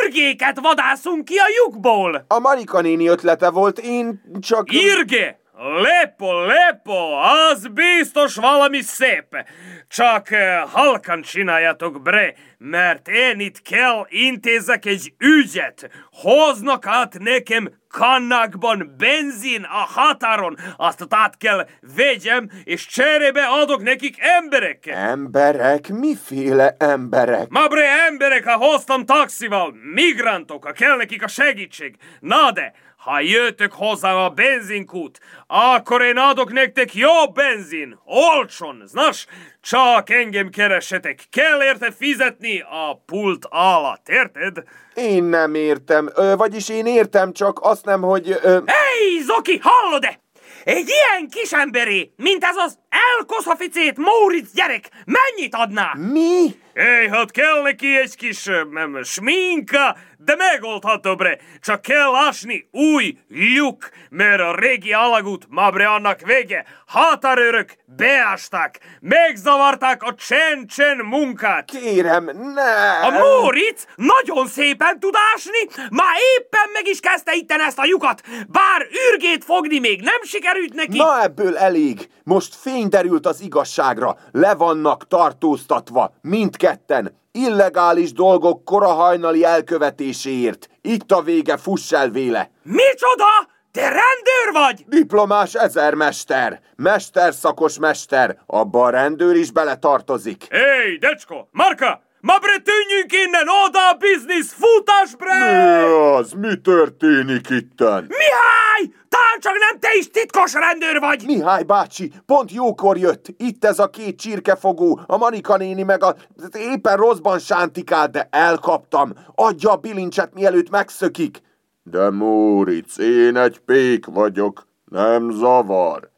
Ürgéket 0.04 0.60
vadászunk 0.60 1.26
ki 1.26 1.38
a 1.38 1.46
lyukból! 1.58 2.26
A 2.28 2.40
Marika 2.40 2.82
néni 2.82 3.08
ötlete 3.08 3.50
volt, 3.50 3.80
én 3.80 4.22
csak... 4.40 4.72
Irge! 4.72 5.41
Lepo, 5.64 6.46
lepo, 6.46 7.12
az 7.50 7.68
biztos 7.68 8.36
valami 8.36 8.82
szép. 8.82 9.46
Csak 9.88 10.32
eh, 10.32 10.62
halkan 10.72 11.22
csináljátok, 11.22 12.02
bre, 12.02 12.34
mert 12.58 13.08
én 13.08 13.40
itt 13.40 13.62
kell 13.62 14.06
intézek 14.10 14.86
egy 14.86 15.14
ügyet. 15.18 15.90
Hoznak 16.12 16.86
nekem 17.20 17.81
kannakban 17.92 18.96
benzin 18.98 19.64
a 19.64 19.88
határon, 19.96 20.58
azt 20.78 21.06
át 21.10 21.38
kell 21.38 21.68
vegyem, 21.96 22.50
és 22.64 22.86
cserébe 22.86 23.46
adok 23.46 23.84
nekik 23.84 24.16
embereket. 24.20 24.96
Emberek? 24.96 25.88
Miféle 25.90 26.76
emberek? 26.80 27.50
Ma 27.50 27.68
bre, 27.68 28.06
emberek, 28.08 28.46
ha 28.46 28.58
hoztam 28.58 29.06
taxival, 29.06 29.74
migrantok, 29.94 30.72
kell 30.74 30.96
nekik 30.96 31.24
a 31.24 31.28
segítség. 31.28 31.96
Na 32.20 32.52
de, 32.52 32.74
ha 33.04 33.20
jöttök 33.20 33.74
hozzá 33.74 34.14
a 34.14 34.30
benzinkút, 34.30 35.20
akkor 35.48 36.02
én 36.02 36.18
adok 36.18 36.52
nektek 36.52 36.94
jó 36.94 37.32
benzin, 37.34 38.00
olcsón, 38.06 38.84
znasz? 38.86 39.26
Csak 39.62 40.10
engem 40.10 40.50
keresetek, 40.50 41.24
kell 41.30 41.64
érte 41.64 41.92
fizetni 41.92 42.60
a 42.60 43.02
pult 43.06 43.46
alatt, 43.50 44.10
érted? 44.10 44.64
Én 44.94 45.24
nem 45.24 45.56
értem, 45.56 46.10
ö, 46.16 46.36
vagyis 46.36 46.70
én 46.70 46.86
értem, 46.86 47.34
csak 47.34 47.60
azt 47.62 47.81
nem, 47.86 48.02
hogy... 48.02 48.40
Ö... 48.42 48.60
Hé, 48.66 49.20
Zoki, 49.22 49.60
hallod-e? 49.64 50.20
Egy 50.64 50.90
ilyen 50.90 51.30
kisemberé, 51.30 52.14
mint 52.16 52.44
ez 52.44 52.56
az 52.56 52.78
elkoszaficét 52.90 53.98
Móricz 53.98 54.54
gyerek, 54.54 54.90
mennyit 55.06 55.56
adná? 55.56 55.94
Mi? 55.98 56.56
Hé, 56.74 57.08
hát 57.08 57.32
kell 57.32 57.62
neki 57.62 57.98
egy 57.98 58.16
kis 58.16 58.50
nem, 58.72 59.04
sminka, 59.04 59.96
de 60.18 60.36
megoldható 60.36 61.16
bre. 61.16 61.38
Csak 61.60 61.82
kell 61.82 62.16
ásni 62.16 62.68
új 62.72 63.18
lyuk, 63.28 63.90
mert 64.10 64.42
a 64.42 64.56
régi 64.56 64.94
alagút 64.94 65.46
ma 65.50 65.70
bre 65.70 65.88
annak 65.88 66.20
vége. 66.22 66.66
Határőrök 66.88 67.74
beásták, 67.86 68.80
megzavarták 69.00 70.04
a 70.04 70.14
csen-csen 70.14 70.98
munkát. 70.98 71.66
Kérem, 71.66 72.24
ne! 72.54 73.00
A 73.00 73.10
Móricz 73.10 73.86
nagyon 73.96 74.48
szépen 74.48 75.00
tud 75.00 75.14
ásni, 75.34 75.88
már 75.90 76.16
éppen 76.38 76.70
meg 76.74 76.88
is 76.88 77.00
kezdte 77.00 77.34
itten 77.36 77.60
ezt 77.62 77.80
a 77.80 77.86
lyukat, 77.86 78.22
bár 78.48 78.88
ürgét 79.12 79.44
fogni 79.44 79.80
még 79.80 80.02
nem 80.02 80.22
sikerült 80.24 80.74
neki. 80.74 80.98
Na 80.98 81.24
ebből 81.24 81.58
elég. 81.58 82.10
Most 82.24 82.56
fény 82.56 82.88
derült 82.90 83.26
az 83.26 83.42
igazságra. 83.42 84.18
Le 84.32 84.56
vannak 84.56 85.08
tartóztatva, 85.08 86.14
mindketten. 86.62 87.20
Illegális 87.32 88.14
dolgok 88.14 88.66
korahajnali 88.66 89.44
elkövetéséért. 89.44 90.70
Itt 90.82 91.12
a 91.12 91.22
vége, 91.22 91.58
fuss 91.58 91.92
el 91.92 92.10
véle. 92.10 92.52
Micsoda? 92.64 93.50
Te 93.72 93.82
rendőr 93.82 94.52
vagy? 94.52 94.84
Diplomás 94.88 95.54
ezermester. 95.54 96.62
Mesterszakos 96.76 97.80
mester. 97.80 98.38
Abba 98.46 98.84
a 98.84 98.90
rendőr 98.90 99.36
is 99.36 99.52
beletartozik. 99.52 100.48
Hey, 100.50 100.98
decsko, 100.98 101.48
Marka! 101.52 102.02
Ma 102.22 102.38
bre 102.40 102.58
tűnjünk 102.58 103.12
innen, 103.26 103.48
oda 103.66 103.90
a 103.90 103.94
biznisz, 104.00 104.54
futás 104.54 105.16
bre! 105.16 105.34
Mi 105.34 105.94
az? 106.18 106.32
Mi 106.32 106.56
történik 106.56 107.50
itten? 107.50 108.08
Mihály! 108.08 108.96
Talán 109.10 109.40
csak 109.40 109.54
nem 109.70 109.80
te 109.80 109.88
is 109.98 110.10
titkos 110.10 110.54
rendőr 110.54 111.00
vagy! 111.00 111.24
Mihály 111.26 111.64
bácsi, 111.64 112.12
pont 112.26 112.52
jókor 112.52 112.98
jött. 112.98 113.26
Itt 113.38 113.66
ez 113.66 113.80
a 113.80 113.90
két 113.90 114.20
csirkefogó, 114.20 115.00
a 115.06 115.18
Manika 115.18 115.58
néni 115.58 115.84
meg 115.84 116.04
a... 116.04 116.16
Éppen 116.58 116.98
rosszban 116.98 117.40
sántikál, 117.40 118.08
de 118.08 118.28
elkaptam. 118.32 119.14
Adja 119.36 119.72
a 119.72 119.76
bilincset, 119.76 120.34
mielőtt 120.34 120.70
megszökik. 120.70 121.42
De 121.84 122.10
Móric, 122.10 122.98
én 122.98 123.38
egy 123.38 123.60
pék 123.60 124.06
vagyok, 124.06 124.68
nem 124.86 125.30
zavar. 125.32 126.11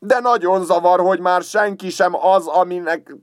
De 0.00 0.20
nagyon 0.20 0.64
zavar, 0.64 1.00
hogy 1.00 1.20
már 1.20 1.42
senki 1.42 1.90
sem 1.90 2.26
az, 2.26 2.46
aminek 2.46 3.14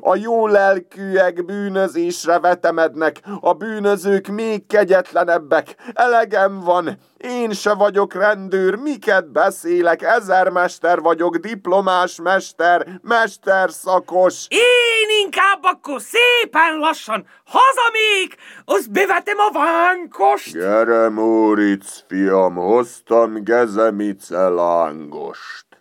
a 0.00 0.16
jó 0.16 0.46
lelkűek 0.46 1.44
bűnözésre 1.44 2.38
vetemednek. 2.38 3.20
A 3.40 3.52
bűnözők 3.52 4.26
még 4.26 4.66
kegyetlenebbek. 4.66 5.74
Elegem 5.92 6.60
van. 6.60 6.98
Én 7.16 7.52
se 7.52 7.74
vagyok 7.74 8.14
rendőr, 8.14 8.74
miket 8.74 9.32
beszélek, 9.32 10.02
ezermester 10.02 11.00
vagyok, 11.00 11.36
diplomás 11.36 12.20
mester, 12.22 12.86
mesterszakos. 13.02 14.46
Én 14.48 15.24
inkább 15.24 15.58
akkor 15.62 16.00
szépen 16.00 16.78
lassan 16.78 17.26
hazamék, 17.44 18.36
azt 18.64 18.92
bevetem 18.92 19.38
a 19.38 19.52
vánkost. 19.52 20.52
Gyere, 20.52 21.08
Móric, 21.08 22.04
fiam, 22.08 22.54
hoztam 22.54 23.44
gezemice 23.44 24.48
lángost. 24.48 25.73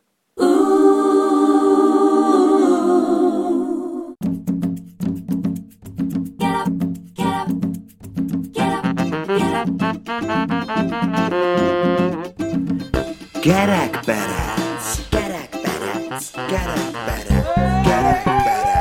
Get 13.43 13.67
back, 13.67 13.91
badass. 14.05 15.11
Get 15.11 15.29
back, 15.29 15.51
badass. 15.51 16.33
Get 16.49 16.65
back, 16.65 16.93
better, 16.93 17.43
Get 17.83 18.01
back, 18.01 18.25
better. 18.25 18.72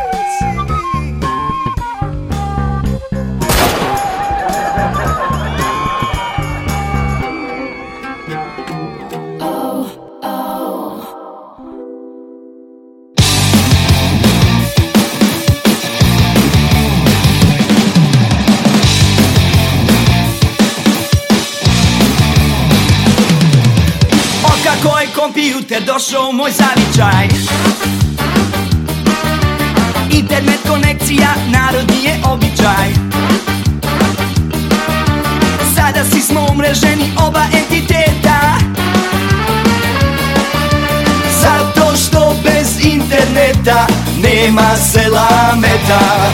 Kompjuter 25.72 25.94
došao 25.94 26.32
moj 26.32 26.50
zavičaj. 26.50 27.28
Internet 30.10 30.58
konekcija, 30.68 31.34
narodni 31.46 32.04
je 32.04 32.20
običaj. 32.24 32.88
Sada 35.74 36.04
si 36.04 36.20
smo 36.20 36.46
umreženi 36.52 37.12
oba 37.26 37.42
entiteta. 37.52 38.58
Zato 41.40 41.96
što 41.96 42.36
bez 42.44 42.84
interneta 42.84 43.86
nema 44.22 44.76
selameta. 44.92 46.32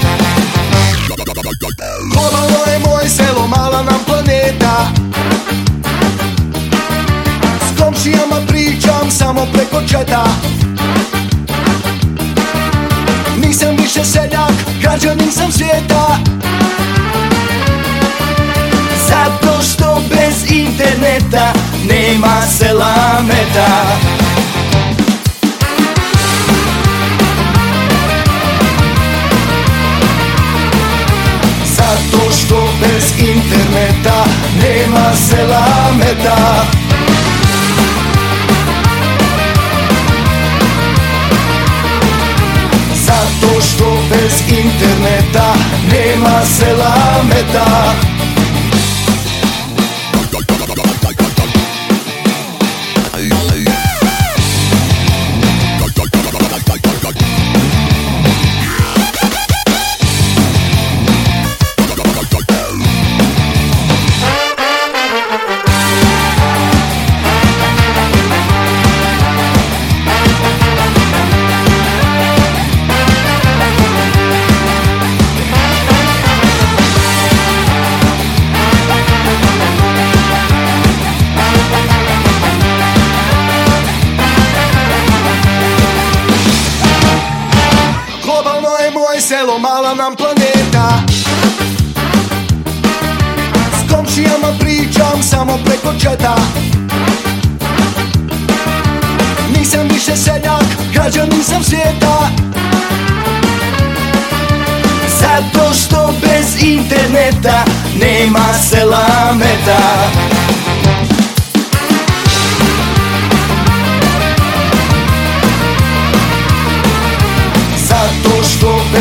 Globalno 2.13 2.73
je 2.73 2.79
moje 2.79 3.09
selo, 3.09 3.47
mala 3.47 3.83
nam 3.83 4.01
planeta 4.07 4.89
S 8.09 8.11
komšijama 8.11 8.47
pričam 8.47 9.11
samo 9.11 9.47
preko 9.53 9.83
četa. 9.89 10.25
Nisam 13.37 13.77
više 13.77 14.05
seljak, 14.05 14.53
građanin 14.83 15.33
sam 15.33 15.53
svijeta. 15.53 16.19
Zato 19.09 19.63
što 19.63 20.03
bez 20.09 20.51
interneta 20.51 21.53
nema 21.89 22.43
selameta. 22.59 23.99
Zato 31.77 32.33
što 32.33 32.69
bez 32.81 33.13
interneta 33.19 34.25
nema 34.63 35.13
selameta. 35.29 36.37
Zato 36.37 36.78
interneta 44.47 45.55
Nema 45.91 46.43
sela 46.45 47.23
meta 47.25 48.18
nam 89.99 90.17
planeta. 90.17 91.03
S 93.73 93.93
komšijama 93.93 94.49
pričam 94.61 95.23
samo 95.23 95.59
preko 95.65 95.93
četa. 96.01 96.37
Nisam 99.59 99.89
više 99.89 100.17
seljak, 100.17 100.65
građanin 100.93 101.45
sam 101.45 101.65
svijeta. 101.65 102.31
Zato 105.21 105.75
što 105.75 106.15
bez 106.21 106.63
interneta 106.63 107.65
nema 108.01 108.55
sela 108.71 109.35
meta 109.35 110.18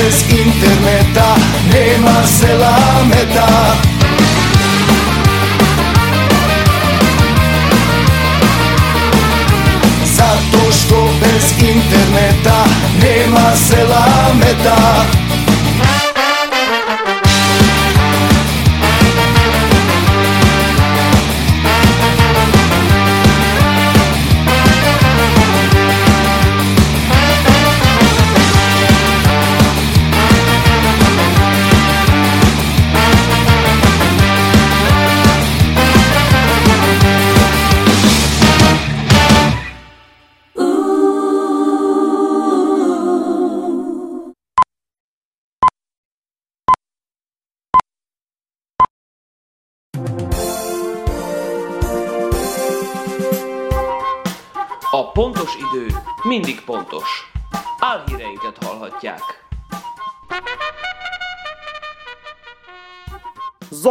bez 0.07 0.23
interneta 0.31 1.35
nema 1.73 2.27
sela 2.27 2.77
meta 3.09 3.47
Zato 10.05 10.71
što 10.71 11.09
bez 11.21 11.51
interneta 11.69 12.65
nema 13.03 13.55
sela 13.55 14.33
meta 14.39 15.16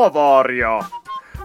Zavarja! 0.07 0.89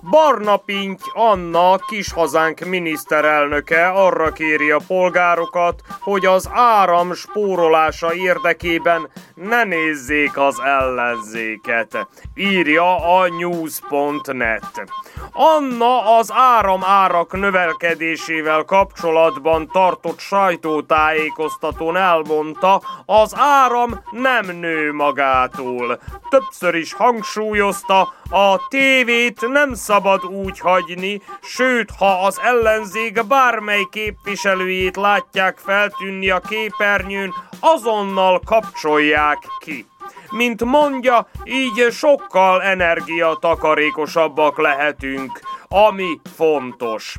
Barna 0.10 0.58
Pinty 0.58 1.04
Anna, 1.14 1.78
kis 1.78 2.12
hazánk 2.14 2.60
miniszterelnöke 2.60 3.88
arra 3.88 4.32
kéri 4.32 4.72
a 4.72 4.80
polgárokat, 4.88 5.82
hogy 6.00 6.26
az 6.26 6.50
áram 6.52 7.14
spórolása 7.14 8.14
érdekében 8.14 9.10
ne 9.48 9.64
nézzék 9.64 10.38
az 10.38 10.60
ellenzéket. 10.60 12.08
Írja 12.36 13.18
a 13.18 13.28
news.net. 13.28 14.84
Anna 15.32 16.18
az 16.18 16.32
áram 16.34 16.84
árak 16.84 17.38
növelkedésével 17.38 18.64
kapcsolatban 18.64 19.70
tartott 19.72 20.20
sajtótájékoztatón 20.20 21.98
elmondta, 21.98 22.82
az 23.06 23.34
áram 23.36 24.04
nem 24.12 24.46
nő 24.46 24.94
magától. 24.94 26.00
Többször 26.30 26.76
is 26.76 26.94
hangsúlyozta, 26.94 28.14
a 28.30 28.68
tévét 28.68 29.48
nem 29.48 29.74
szabad 29.74 30.26
úgy 30.26 30.60
hagyni, 30.60 31.22
sőt, 31.42 31.90
ha 31.98 32.26
az 32.26 32.40
ellenzék 32.44 33.28
bármely 33.28 33.88
képviselőjét 33.92 34.96
látják 34.96 35.58
feltűnni 35.58 36.30
a 36.30 36.40
képernyőn, 36.40 37.34
azonnal 37.60 38.42
kapcsolják 38.46 39.31
ki. 39.60 39.86
Mint 40.30 40.64
mondja, 40.64 41.28
így 41.44 41.88
sokkal 41.92 42.62
energiatakarékosabbak 42.62 44.58
lehetünk, 44.58 45.40
ami 45.68 46.20
fontos. 46.36 47.16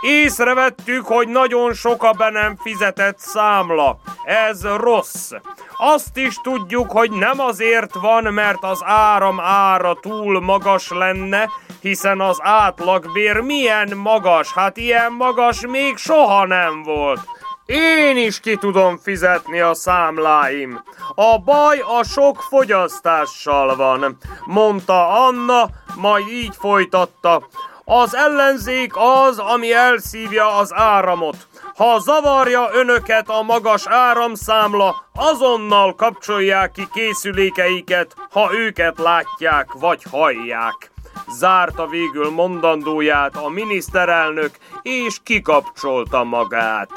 Észrevettük, 0.00 1.06
hogy 1.06 1.28
nagyon 1.28 1.74
sok 1.74 2.02
a 2.02 2.12
be 2.12 2.30
nem 2.30 2.56
fizetett 2.56 3.18
számla. 3.18 3.98
Ez 4.24 4.66
rossz. 4.76 5.32
Azt 5.76 6.16
is 6.16 6.40
tudjuk, 6.42 6.90
hogy 6.90 7.10
nem 7.10 7.40
azért 7.40 7.94
van, 7.94 8.22
mert 8.22 8.64
az 8.64 8.80
áram 8.84 9.40
ára 9.40 9.94
túl 10.00 10.40
magas 10.40 10.90
lenne, 10.90 11.48
hiszen 11.80 12.20
az 12.20 12.38
átlagbér 12.42 13.40
milyen 13.40 13.96
magas, 13.96 14.52
hát 14.52 14.76
ilyen 14.76 15.12
magas 15.12 15.66
még 15.66 15.96
soha 15.96 16.46
nem 16.46 16.82
volt. 16.82 17.20
Én 17.66 18.16
is 18.16 18.40
ki 18.40 18.56
tudom 18.56 18.98
fizetni 18.98 19.60
a 19.60 19.74
számláim. 19.74 20.82
A 21.14 21.38
baj 21.38 21.78
a 21.78 22.04
sok 22.04 22.42
fogyasztással 22.42 23.76
van, 23.76 24.18
mondta 24.44 25.08
Anna, 25.26 25.68
majd 25.94 26.28
így 26.28 26.54
folytatta. 26.58 27.48
Az 27.84 28.14
ellenzék 28.14 28.92
az, 28.96 29.38
ami 29.38 29.72
elszívja 29.72 30.56
az 30.56 30.72
áramot. 30.74 31.36
Ha 31.76 31.98
zavarja 31.98 32.68
önöket 32.72 33.28
a 33.28 33.42
magas 33.42 33.86
áramszámla, 33.86 34.94
azonnal 35.14 35.94
kapcsolják 35.94 36.72
ki 36.72 36.88
készülékeiket, 36.92 38.14
ha 38.30 38.54
őket 38.54 38.98
látják 38.98 39.72
vagy 39.72 40.02
hallják. 40.10 40.90
Zárta 41.28 41.86
végül 41.86 42.30
mondandóját 42.30 43.36
a 43.36 43.48
miniszterelnök, 43.48 44.50
és 44.82 45.20
kikapcsolta 45.22 46.24
magát. 46.24 46.90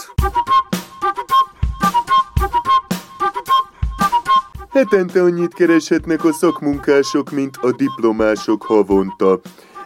Hetente 4.69 5.21
annyit 5.21 5.53
kereshetnek 5.53 6.23
a 6.23 6.33
szakmunkások, 6.33 7.31
mint 7.31 7.57
a 7.57 7.71
diplomások 7.71 8.63
havonta. 8.63 9.39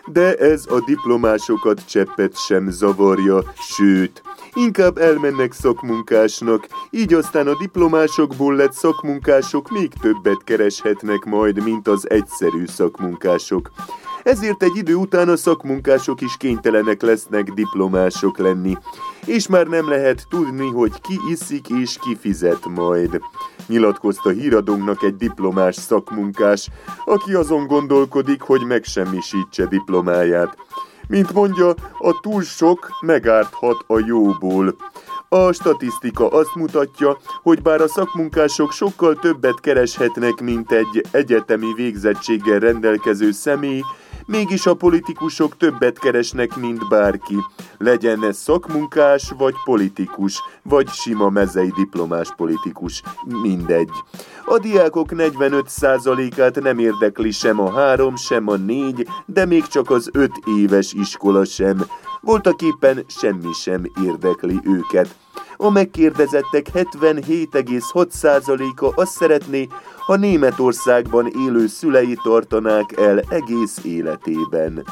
De 0.05 0.35
ez 0.35 0.65
a 0.69 0.83
diplomásokat 0.85 1.85
cseppet 1.85 2.37
sem 2.37 2.69
zavarja, 2.69 3.43
sőt, 3.55 4.21
inkább 4.53 4.97
elmennek 4.97 5.51
szakmunkásnak, 5.51 6.67
így 6.89 7.13
aztán 7.13 7.47
a 7.47 7.57
diplomásokból 7.57 8.55
lett 8.55 8.73
szakmunkások 8.73 9.69
még 9.69 9.93
többet 10.01 10.43
kereshetnek 10.43 11.23
majd, 11.23 11.63
mint 11.63 11.87
az 11.87 12.09
egyszerű 12.09 12.65
szakmunkások. 12.65 13.71
Ezért 14.23 14.63
egy 14.63 14.75
idő 14.75 14.95
után 14.95 15.29
a 15.29 15.35
szakmunkások 15.35 16.21
is 16.21 16.37
kénytelenek 16.37 17.01
lesznek 17.01 17.51
diplomások 17.51 18.37
lenni, 18.37 18.77
és 19.25 19.47
már 19.47 19.67
nem 19.67 19.89
lehet 19.89 20.25
tudni, 20.29 20.67
hogy 20.67 21.01
ki 21.01 21.19
iszik 21.29 21.69
és 21.69 21.97
ki 22.01 22.17
fizet 22.19 22.65
majd. 22.65 23.21
Nyilatkozta 23.67 24.29
híradónknak 24.29 25.03
egy 25.03 25.15
diplomás 25.15 25.75
szakmunkás, 25.75 26.69
aki 27.05 27.33
azon 27.33 27.67
gondolkodik, 27.67 28.41
hogy 28.41 28.61
megsemmisítse 28.65 29.65
diplomáját. 29.65 30.57
Mint 31.07 31.33
mondja, 31.33 31.69
a 31.99 32.19
túl 32.21 32.41
sok 32.41 32.89
megárthat 33.01 33.83
a 33.87 33.99
jóból. 34.05 34.75
A 35.29 35.51
statisztika 35.51 36.27
azt 36.27 36.55
mutatja, 36.55 37.17
hogy 37.41 37.61
bár 37.61 37.81
a 37.81 37.87
szakmunkások 37.87 38.71
sokkal 38.71 39.15
többet 39.15 39.59
kereshetnek, 39.59 40.41
mint 40.41 40.71
egy 40.71 41.05
egyetemi 41.11 41.73
végzettséggel 41.75 42.59
rendelkező 42.59 43.31
személy, 43.31 43.81
mégis 44.25 44.65
a 44.65 44.73
politikusok 44.73 45.57
többet 45.57 45.99
keresnek, 45.99 46.55
mint 46.55 46.87
bárki. 46.87 47.35
Legyen 47.77 48.23
ez 48.23 48.37
szakmunkás, 48.37 49.31
vagy 49.37 49.53
politikus, 49.63 50.41
vagy 50.63 50.87
sima 50.89 51.29
mezei 51.29 51.71
diplomás 51.75 52.35
politikus, 52.35 53.01
mindegy. 53.41 53.89
A 54.45 54.59
diákok 54.59 55.09
45%-át 55.11 56.61
nem 56.61 56.79
érdekli 56.79 57.31
sem 57.31 57.59
a 57.59 57.71
három, 57.71 58.15
sem 58.15 58.47
a 58.47 58.55
négy, 58.55 59.07
de 59.25 59.45
még 59.45 59.67
csak 59.67 59.89
az 59.89 60.09
öt 60.11 60.31
éves 60.57 60.93
iskola 60.93 61.45
sem. 61.45 61.85
Voltak 62.21 62.61
éppen 62.61 63.05
semmi 63.07 63.53
sem 63.53 63.83
érdekli 64.05 64.59
őket. 64.63 65.15
A 65.57 65.69
megkérdezettek 65.69 66.65
77,6%-a 66.73 69.01
azt 69.01 69.11
szeretné, 69.11 69.67
ha 70.05 70.15
Németországban 70.15 71.31
élő 71.47 71.67
szülei 71.67 72.17
tartanák 72.23 72.97
el 72.97 73.19
egész 73.19 73.79
életében. 73.83 74.83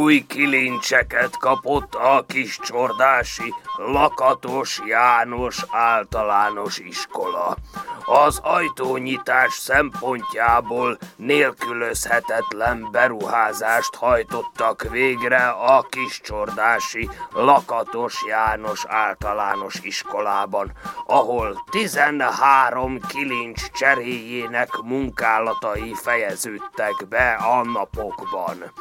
Új 0.00 0.26
kilincseket 0.26 1.36
kapott 1.38 1.94
a 1.94 2.24
kis 2.26 2.58
csordási 2.62 3.54
Lakatos 3.76 4.80
János 4.86 5.64
általános 5.70 6.78
iskola. 6.78 7.56
Az 8.04 8.38
ajtónyitás 8.42 9.52
szempontjából 9.52 10.98
nélkülözhetetlen 11.16 12.88
beruházást 12.90 13.94
hajtottak 13.94 14.82
végre 14.90 15.48
a 15.48 15.86
kiscsordási 15.88 17.08
Lakatos 17.32 18.24
János 18.26 18.84
általános 18.88 19.74
iskolában, 19.82 20.72
ahol 21.06 21.64
13 21.70 23.00
kilincs 23.08 23.70
cseréjének 23.70 24.68
munkálatai 24.84 25.94
fejeződtek 25.94 27.06
be 27.08 27.32
a 27.32 27.64
napokban. 27.64 28.72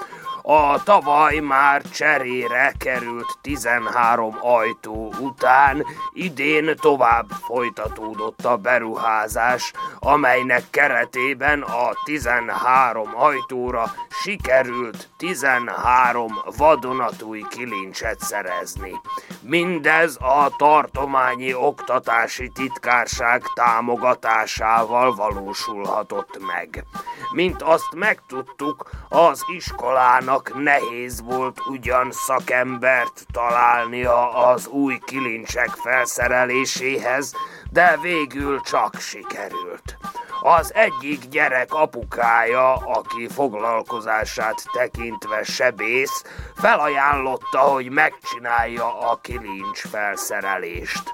A 0.52 0.84
tavaly 0.84 1.40
már 1.40 1.82
cserére 1.82 2.74
került 2.78 3.38
13 3.42 4.36
ajtó 4.42 5.14
után, 5.20 5.86
idén 6.14 6.76
tovább 6.82 7.30
folytatódott 7.30 8.46
a 8.46 8.58
beruházás, 8.58 9.72
amelynek 10.00 10.64
keretében 10.70 11.62
a 11.62 11.90
13 12.04 13.10
ajtóra 13.16 13.92
sikerült 14.10 15.10
13 15.18 16.42
vadonatúj 16.58 17.44
kilincset 17.50 18.20
szerezni. 18.20 19.02
Mindez 19.42 20.18
a 20.20 20.54
tartományi 20.58 21.54
oktatási 21.54 22.50
titkárság 22.54 23.44
támogatásával 23.54 25.16
valósulhatott 25.16 26.40
meg. 26.48 26.84
Mint 27.32 27.62
azt 27.62 27.96
megtudtuk, 27.96 28.90
az 29.10 29.44
iskolának 29.56 30.39
Annak 30.40 30.64
nehéz 30.64 31.22
volt 31.22 31.60
ugyan 31.70 32.12
szakembert 32.12 33.26
találnia 33.32 34.32
az 34.34 34.68
új 34.68 35.00
kilincsek 35.06 35.70
felszereléséhez, 35.70 37.34
de 37.72 37.98
végül 38.02 38.62
csak 38.62 38.96
sikerült. 39.00 39.98
Az 40.42 40.74
egyik 40.74 41.28
gyerek 41.28 41.74
apukája, 41.74 42.74
aki 42.74 43.28
foglalkozását 43.28 44.64
tekintve 44.74 45.44
sebész, 45.44 46.24
felajánlotta, 46.56 47.60
hogy 47.60 47.90
megcsinálja 47.90 49.10
a 49.10 49.20
kilincs 49.22 49.80
felszerelést. 49.90 51.14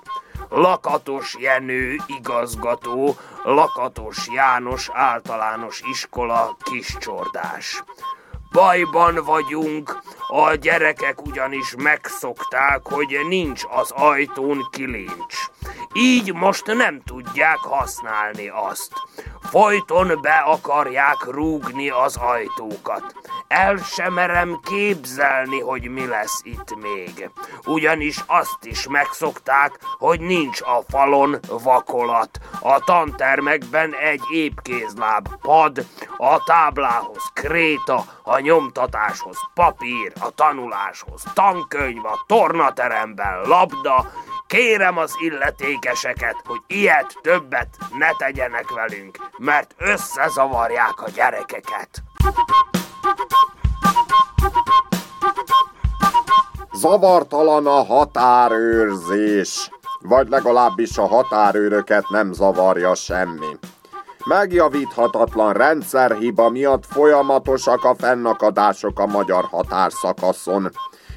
Lakatos 0.50 1.36
Jenő 1.40 1.98
igazgató, 2.08 3.16
Lakatos 3.44 4.28
János 4.34 4.90
általános 4.94 5.82
iskola 5.92 6.58
kiscsordás. 6.64 7.84
Bajban 8.56 9.16
vagyunk, 9.26 10.02
a 10.28 10.56
gyerekek 10.56 11.26
ugyanis 11.26 11.76
megszokták, 11.78 12.80
hogy 12.84 13.20
nincs 13.28 13.62
az 13.70 13.92
ajtón 13.92 14.68
kilincs. 14.72 15.36
Így 15.94 16.34
most 16.34 16.66
nem 16.66 17.02
tudják 17.06 17.58
használni 17.58 18.52
azt. 18.70 18.92
Folyton 19.50 20.20
be 20.22 20.36
akarják 20.46 21.26
rúgni 21.26 21.90
az 21.90 22.16
ajtókat. 22.16 23.16
El 23.48 23.78
sem 23.78 24.14
merem 24.14 24.60
képzelni, 24.64 25.60
hogy 25.60 25.90
mi 25.90 26.06
lesz 26.06 26.42
itt 26.44 26.76
még. 26.82 27.30
Ugyanis 27.66 28.24
azt 28.28 28.66
is 28.66 28.88
megszokták, 28.88 29.80
hogy 29.98 30.20
nincs 30.20 30.62
a 30.62 30.84
falon 30.88 31.40
vakolat. 31.64 32.40
A 32.62 32.80
tantermekben 32.80 33.94
egy 33.96 34.22
épkézláb 34.32 35.28
pad, 35.42 35.86
a 36.18 36.44
táblához 36.44 37.24
kréta, 37.34 38.04
a 38.24 38.40
nyomtatáshoz 38.40 39.38
papír, 39.54 40.14
a 40.20 40.30
tanuláshoz 40.30 41.24
tankönyv, 41.34 42.06
a 42.06 42.24
tornateremben 42.28 43.42
labda, 43.42 44.12
Kérem 44.48 44.98
az 44.98 45.14
illetékeseket, 45.20 46.36
hogy 46.46 46.60
ilyet 46.68 47.18
többet 47.22 47.78
ne 47.98 48.12
tegyenek 48.18 48.70
velünk, 48.70 49.18
mert 49.38 49.76
összezavarják 49.78 51.02
a 51.02 51.10
gyerekeket. 51.16 52.04
Zavartalan 56.74 57.68
a 57.68 57.84
határőrzés, 57.84 59.70
vagy 60.00 60.30
legalábbis 60.30 60.98
a 60.98 61.08
határőröket 61.08 62.10
nem 62.10 62.34
zavarja 62.34 62.96
semmi. 62.96 63.58
Megjavíthatatlan 64.26 65.54
rendszerhiba 65.54 66.50
miatt 66.50 66.86
folyamatosak 66.86 67.84
a 67.84 67.96
fennakadások 67.96 69.00
a 69.00 69.06
magyar 69.06 69.44
határszakaszon. 69.44 70.72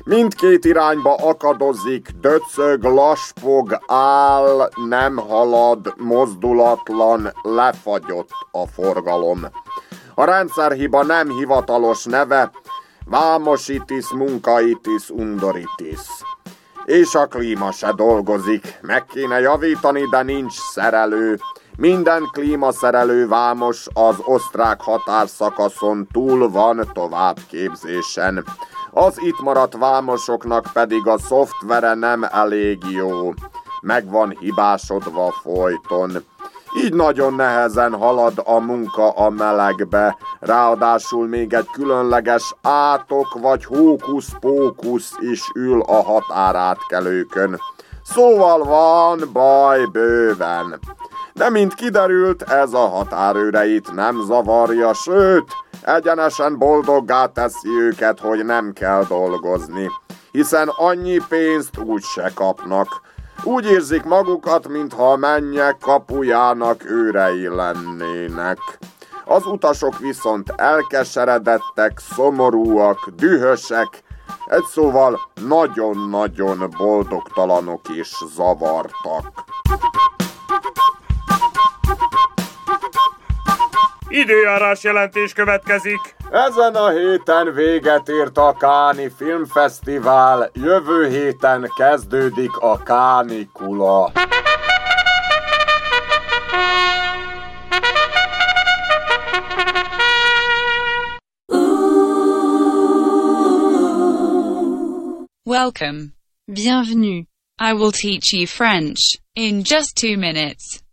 Mindkét 0.08 0.64
irányba 0.64 1.14
akadozik, 1.14 2.08
döcög, 2.20 2.82
laspog, 2.82 3.78
áll, 3.86 4.68
nem 4.88 5.16
halad, 5.16 5.94
mozdulatlan, 5.96 7.32
lefagyott 7.42 8.30
a 8.50 8.66
forgalom. 8.66 9.46
A 10.14 10.24
rendszerhiba 10.24 11.04
nem 11.04 11.28
hivatalos 11.30 12.04
neve, 12.04 12.50
Vámositis 13.04 14.12
munkaitis 14.12 15.10
undoritis. 15.10 16.00
És 16.84 17.14
a 17.14 17.26
klíma 17.26 17.72
se 17.72 17.92
dolgozik, 17.92 18.78
meg 18.80 19.04
kéne 19.04 19.40
javítani, 19.40 20.02
de 20.10 20.22
nincs 20.22 20.52
szerelő. 20.52 21.38
Minden 21.76 22.28
klímaszerelő 22.32 23.28
vámos 23.28 23.86
az 23.92 24.16
osztrák 24.24 24.80
határszakaszon 24.80 26.08
túl 26.12 26.50
van 26.50 26.90
továbbképzésen. 26.92 28.44
Az 28.90 29.14
itt 29.20 29.40
maradt 29.40 29.76
vámosoknak 29.76 30.66
pedig 30.72 31.06
a 31.06 31.18
szoftvere 31.18 31.94
nem 31.94 32.26
elég 32.30 32.78
jó. 32.90 33.32
Meg 33.80 34.10
van 34.10 34.36
hibásodva 34.40 35.32
folyton. 35.42 36.12
Így 36.76 36.94
nagyon 36.94 37.34
nehezen 37.34 37.94
halad 37.94 38.42
a 38.44 38.58
munka 38.58 39.10
a 39.10 39.30
melegbe, 39.30 40.16
ráadásul 40.40 41.28
még 41.28 41.52
egy 41.52 41.68
különleges 41.72 42.54
átok 42.62 43.38
vagy 43.40 43.64
hókusz-pókusz 43.64 45.12
is 45.20 45.42
ül 45.54 45.80
a 45.80 46.02
határátkelőkön. 46.02 47.60
Szóval 48.04 48.64
van 48.64 49.30
baj 49.32 49.86
bőven. 49.92 50.80
De 51.38 51.50
mint 51.50 51.74
kiderült, 51.74 52.42
ez 52.42 52.72
a 52.72 52.88
határőreit 52.88 53.94
nem 53.94 54.20
zavarja, 54.26 54.94
sőt, 54.94 55.44
egyenesen 55.82 56.58
boldoggá 56.58 57.26
teszi 57.26 57.68
őket, 57.80 58.20
hogy 58.20 58.44
nem 58.44 58.72
kell 58.72 59.04
dolgozni, 59.08 59.90
hiszen 60.32 60.68
annyi 60.68 61.20
pénzt 61.28 61.78
úgy 61.78 62.02
se 62.02 62.30
kapnak. 62.34 62.88
Úgy 63.42 63.64
érzik 63.64 64.04
magukat, 64.04 64.68
mintha 64.68 65.12
a 65.12 65.16
mennyek 65.16 65.76
kapujának 65.80 66.90
őrei 66.90 67.48
lennének. 67.48 68.58
Az 69.24 69.46
utasok 69.46 69.98
viszont 69.98 70.52
elkeseredettek, 70.56 71.98
szomorúak, 72.14 73.08
dühösek, 73.16 74.02
egy 74.46 74.64
szóval 74.72 75.20
nagyon-nagyon 75.46 76.74
boldogtalanok 76.78 77.88
és 77.88 78.10
zavartak. 78.34 79.46
Időjárás 84.08 84.82
jelentés 84.82 85.32
következik. 85.32 86.16
Ezen 86.30 86.74
a 86.74 86.88
héten 86.88 87.54
véget 87.54 88.08
ért 88.08 88.36
a 88.36 88.56
Káni 88.58 89.10
Filmfesztivál, 89.16 90.50
jövő 90.52 91.08
héten 91.08 91.72
kezdődik 91.76 92.56
a 92.56 92.82
Kánikula. 92.82 94.12
Welcome. 105.44 106.00
Bienvenue. 106.44 107.24
I 107.60 107.72
will 107.72 107.90
teach 107.90 108.32
you 108.32 108.46
French 108.46 109.18
in 109.32 109.62
just 109.64 109.94
two 109.94 110.16
minutes. 110.16 110.87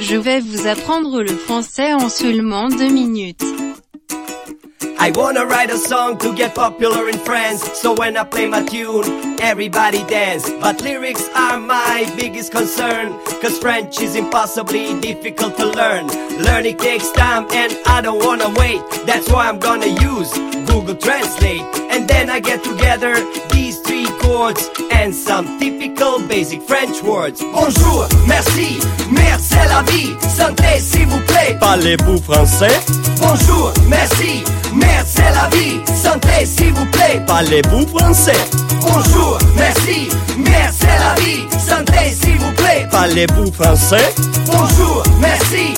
Je 0.00 0.16
vais 0.16 0.40
vous 0.40 0.66
apprendre 0.66 1.22
le 1.22 1.36
français 1.36 1.92
en 1.92 2.08
seulement 2.08 2.68
deux 2.68 2.90
minutes. 2.90 3.42
I 5.04 5.10
wanna 5.16 5.44
write 5.44 5.68
a 5.68 5.78
song 5.78 6.16
to 6.18 6.32
get 6.32 6.54
popular 6.54 7.08
in 7.08 7.18
France. 7.18 7.62
So 7.80 7.92
when 7.92 8.16
I 8.16 8.22
play 8.22 8.46
my 8.46 8.62
tune, 8.64 9.40
everybody 9.40 10.04
dance. 10.04 10.48
But 10.60 10.80
lyrics 10.80 11.28
are 11.34 11.58
my 11.58 12.06
biggest 12.16 12.52
concern. 12.52 13.18
Cause 13.40 13.58
French 13.58 14.00
is 14.00 14.14
impossibly 14.14 15.00
difficult 15.00 15.56
to 15.56 15.66
learn. 15.66 16.06
Learning 16.44 16.76
takes 16.76 17.10
time 17.12 17.48
and 17.52 17.76
I 17.84 18.00
don't 18.00 18.24
wanna 18.24 18.50
wait. 18.50 18.80
That's 19.04 19.28
why 19.28 19.48
I'm 19.48 19.58
gonna 19.58 19.86
use 19.88 20.32
Google 20.70 20.94
Translate. 20.94 21.62
And 21.90 22.06
then 22.08 22.30
I 22.30 22.38
get 22.38 22.62
together 22.62 23.14
these 23.50 23.80
three 23.80 24.06
chords 24.20 24.70
and 24.92 25.12
some 25.12 25.58
typical 25.58 26.20
basic 26.28 26.62
French 26.62 27.02
words. 27.02 27.40
Bonjour, 27.40 28.06
merci, 28.28 28.78
merci 29.10 29.41
la 29.68 29.82
vie, 29.82 30.16
santé 30.36 30.80
s'il 30.80 31.06
vous 31.06 31.20
plaît. 31.20 31.32
plaît, 31.32 31.56
parlez-vous 31.60 32.18
français? 32.22 32.80
Bonjour, 33.20 33.72
merci, 33.88 34.44
merde 34.72 35.06
c'est 35.06 35.30
la 35.34 35.48
vie, 35.56 35.80
santé 36.02 36.44
s'il 36.44 36.72
vous 36.72 36.86
plaît, 36.86 37.22
parlez-vous 37.26 37.86
français? 37.88 38.36
Bonjour, 38.80 39.38
merci, 39.56 40.08
merde 40.36 40.74
c'est 40.78 40.98
la 40.98 41.14
vie, 41.20 41.46
santé 41.58 42.14
s'il 42.20 42.38
vous 42.38 42.52
plaît, 42.52 42.86
parlez-vous 42.90 43.52
français? 43.52 44.14
Bonjour, 44.46 45.02
merci. 45.20 45.74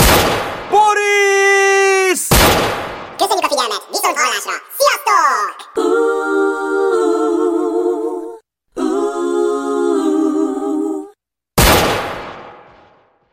Boris! 0.71 2.29
Köszönjük 3.19 3.45
a 3.45 3.49
figyelmet! 3.49 3.83
Viszont 3.91 4.17
hallásra! 4.17 4.53
Sziasztok! 4.79 6.84